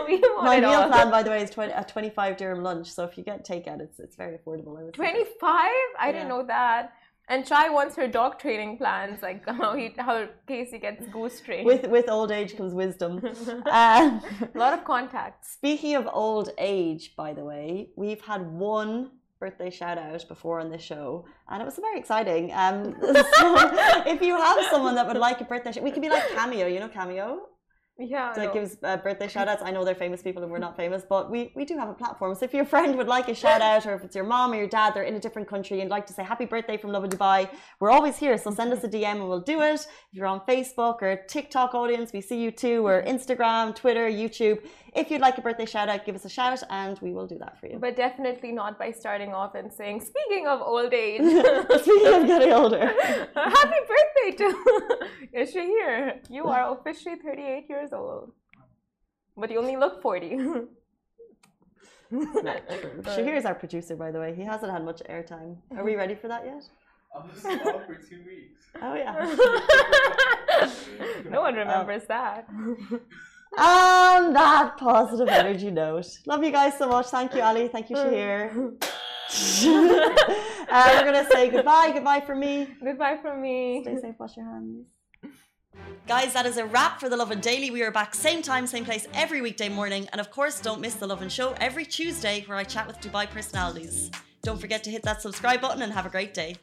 we 0.07 0.17
want 0.19 0.45
My 0.51 0.59
meal 0.59 0.69
all. 0.69 0.89
plan, 0.89 1.09
by 1.11 1.21
the 1.23 1.29
way, 1.33 1.41
is 1.43 1.49
20, 1.49 1.73
a 1.73 1.83
25 1.83 2.37
dirham 2.37 2.63
lunch. 2.63 2.87
So 2.91 3.03
if 3.03 3.17
you 3.17 3.23
get 3.23 3.45
takeout, 3.51 3.81
it's 3.81 3.99
it's 3.99 4.15
very 4.15 4.37
affordable. 4.37 4.77
I 4.79 4.83
would 4.83 4.93
25? 4.93 5.49
I 5.49 6.07
Yeah. 6.07 6.11
didn't 6.13 6.29
know 6.29 6.43
that. 6.47 6.93
And 7.27 7.45
Chai 7.45 7.69
wants 7.69 7.95
her 7.95 8.07
dog 8.07 8.39
training 8.39 8.77
plans, 8.77 9.21
like 9.21 9.47
how 9.61 9.75
he 9.75 9.93
how 9.97 10.27
Casey 10.47 10.79
gets 10.79 11.05
goose 11.07 11.41
trained. 11.41 11.65
With 11.65 11.87
with 11.87 12.09
old 12.09 12.31
age 12.31 12.55
comes 12.57 12.73
wisdom. 12.73 13.21
Um, 13.65 14.21
a 14.53 14.57
lot 14.57 14.73
of 14.73 14.83
contacts. 14.85 15.51
Speaking 15.51 15.95
of 15.95 16.07
old 16.11 16.49
age, 16.57 17.15
by 17.15 17.33
the 17.33 17.43
way, 17.43 17.89
we've 17.95 18.21
had 18.21 18.41
one 18.51 19.11
birthday 19.39 19.69
shout 19.69 19.97
out 19.97 20.27
before 20.27 20.59
on 20.59 20.69
this 20.69 20.81
show, 20.81 21.25
and 21.49 21.61
it 21.61 21.65
was 21.65 21.75
very 21.77 21.99
exciting. 21.99 22.51
Um, 22.53 22.95
so 23.01 24.03
if 24.05 24.21
you 24.21 24.35
have 24.35 24.65
someone 24.69 24.95
that 24.95 25.07
would 25.07 25.17
like 25.17 25.41
a 25.41 25.45
birthday, 25.45 25.79
we 25.81 25.91
could 25.91 26.01
be 26.01 26.09
like 26.09 26.27
Cameo. 26.29 26.67
You 26.67 26.79
know 26.79 26.89
Cameo 26.89 27.49
Yeah. 27.97 28.33
that 28.33 28.47
no. 28.47 28.53
gives 28.53 28.77
uh, 28.83 28.97
birthday 28.97 29.27
shout 29.27 29.47
outs. 29.47 29.63
I 29.63 29.71
know 29.71 29.85
they're 29.85 29.95
famous 29.95 30.21
people 30.21 30.43
and 30.43 30.51
we're 30.51 30.57
not 30.57 30.75
famous, 30.83 31.03
but 31.07 31.31
we, 31.31 31.51
we 31.55 31.65
do 31.65 31.77
have 31.77 31.89
a 31.89 31.93
platform. 31.93 32.35
So 32.35 32.45
if 32.45 32.53
your 32.53 32.65
friend 32.65 32.97
would 32.97 33.07
like 33.07 33.29
a 33.29 33.35
shout 33.35 33.61
out, 33.61 33.85
or 33.85 33.93
if 33.93 34.03
it's 34.03 34.15
your 34.15 34.25
mom 34.25 34.51
or 34.51 34.55
your 34.55 34.67
dad, 34.67 34.93
they're 34.93 35.03
in 35.03 35.15
a 35.15 35.19
different 35.19 35.47
country 35.47 35.81
and 35.81 35.89
like 35.89 36.05
to 36.07 36.13
say 36.13 36.23
happy 36.23 36.45
birthday 36.45 36.77
from 36.77 36.91
Lovin 36.91 37.09
Dubai, 37.09 37.49
we're 37.79 37.91
always 37.91 38.17
here. 38.17 38.37
So 38.37 38.51
send 38.51 38.73
us 38.73 38.83
a 38.83 38.89
DM 38.89 39.03
and 39.21 39.27
we'll 39.29 39.39
do 39.39 39.61
it. 39.61 39.81
If 39.81 39.87
you're 40.11 40.27
on 40.27 40.41
Facebook 40.41 41.01
or 41.01 41.15
TikTok 41.27 41.73
audience, 41.73 42.11
we 42.11 42.21
see 42.21 42.41
you 42.41 42.51
too, 42.51 42.85
or 42.85 43.03
Instagram, 43.07 43.75
Twitter, 43.75 44.09
YouTube. 44.09 44.59
If 44.95 45.11
you'd 45.11 45.21
like 45.21 45.37
a 45.37 45.41
birthday 45.41 45.65
shout 45.65 45.89
out, 45.89 46.05
give 46.05 46.15
us 46.15 46.23
a 46.23 46.29
shout 46.29 46.63
and 46.69 46.97
we 47.01 47.11
will 47.11 47.27
do 47.27 47.37
that 47.39 47.59
for 47.59 47.67
you. 47.67 47.77
but 47.79 47.95
definitely 47.97 48.51
not 48.53 48.79
by 48.79 48.91
starting 48.91 49.33
off 49.33 49.53
and 49.53 49.71
saying, 49.71 49.99
speaking 49.99 50.47
of 50.47 50.61
old 50.61 50.93
age. 50.93 51.21
Speaking 51.81 52.13
of 52.13 52.27
getting 52.27 52.53
older. 52.53 52.85
Happy 53.35 53.79
birthday 53.91 54.37
to 54.37 54.47
Yes, 55.33 55.53
Shahir. 55.53 56.19
You 56.29 56.45
are 56.45 56.77
officially 56.77 57.15
38 57.17 57.65
years 57.69 57.91
old. 57.91 58.31
But 59.35 59.51
you 59.51 59.59
only 59.59 59.75
look 59.75 60.01
40. 60.01 60.37
Shahir 62.13 63.35
is 63.35 63.45
our 63.45 63.55
producer, 63.55 63.97
by 63.97 64.11
the 64.11 64.19
way. 64.19 64.33
He 64.33 64.43
hasn't 64.43 64.71
had 64.71 64.85
much 64.85 65.01
airtime. 65.09 65.57
Are 65.75 65.83
we 65.83 65.95
ready 65.95 66.15
for 66.15 66.29
that 66.29 66.45
yet? 66.45 66.63
I 67.13 67.25
was 67.25 67.45
off 67.45 67.85
for 67.85 67.95
two 67.95 68.21
weeks. 68.25 68.61
Oh, 68.81 68.93
yeah. 68.93 69.13
no 71.29 71.41
one 71.41 71.55
remembers 71.55 72.03
that. 72.07 72.47
On 73.57 74.33
that 74.33 74.75
positive 74.77 75.29
energy 75.29 75.71
note, 75.71 76.07
love 76.25 76.43
you 76.43 76.51
guys 76.51 76.77
so 76.77 76.89
much. 76.89 77.07
Thank 77.07 77.33
you, 77.33 77.41
Ali. 77.41 77.67
Thank 77.69 77.89
you, 77.89 77.95
Shahir. 77.95 78.73
uh, 79.65 80.91
we're 80.93 81.05
gonna 81.05 81.27
say 81.31 81.49
goodbye. 81.49 81.91
Goodbye 81.93 82.21
from 82.21 82.39
me. 82.39 82.67
Goodbye 82.83 83.17
from 83.21 83.41
me. 83.41 83.81
Stay 83.83 83.97
safe. 84.01 84.15
Wash 84.19 84.37
your 84.37 84.45
hands. 84.45 84.87
Guys, 86.07 86.33
that 86.33 86.45
is 86.45 86.57
a 86.57 86.65
wrap 86.65 86.99
for 86.99 87.09
the 87.09 87.17
Lovin 87.17 87.39
Daily. 87.39 87.71
We 87.71 87.81
are 87.81 87.91
back 87.91 88.13
same 88.13 88.41
time, 88.41 88.67
same 88.67 88.85
place 88.85 89.07
every 89.13 89.41
weekday 89.41 89.69
morning, 89.69 90.07
and 90.11 90.21
of 90.21 90.29
course, 90.31 90.59
don't 90.59 90.79
miss 90.79 90.95
the 90.95 91.07
Lovin 91.07 91.29
Show 91.29 91.55
every 91.59 91.85
Tuesday 91.85 92.43
where 92.45 92.57
I 92.57 92.63
chat 92.63 92.85
with 92.85 92.99
Dubai 93.01 93.27
personalities. 93.27 94.11
Don't 94.43 94.59
forget 94.59 94.83
to 94.83 94.91
hit 94.91 95.01
that 95.03 95.21
subscribe 95.21 95.61
button 95.61 95.81
and 95.81 95.91
have 95.91 96.05
a 96.05 96.09
great 96.09 96.33
day. 96.33 96.57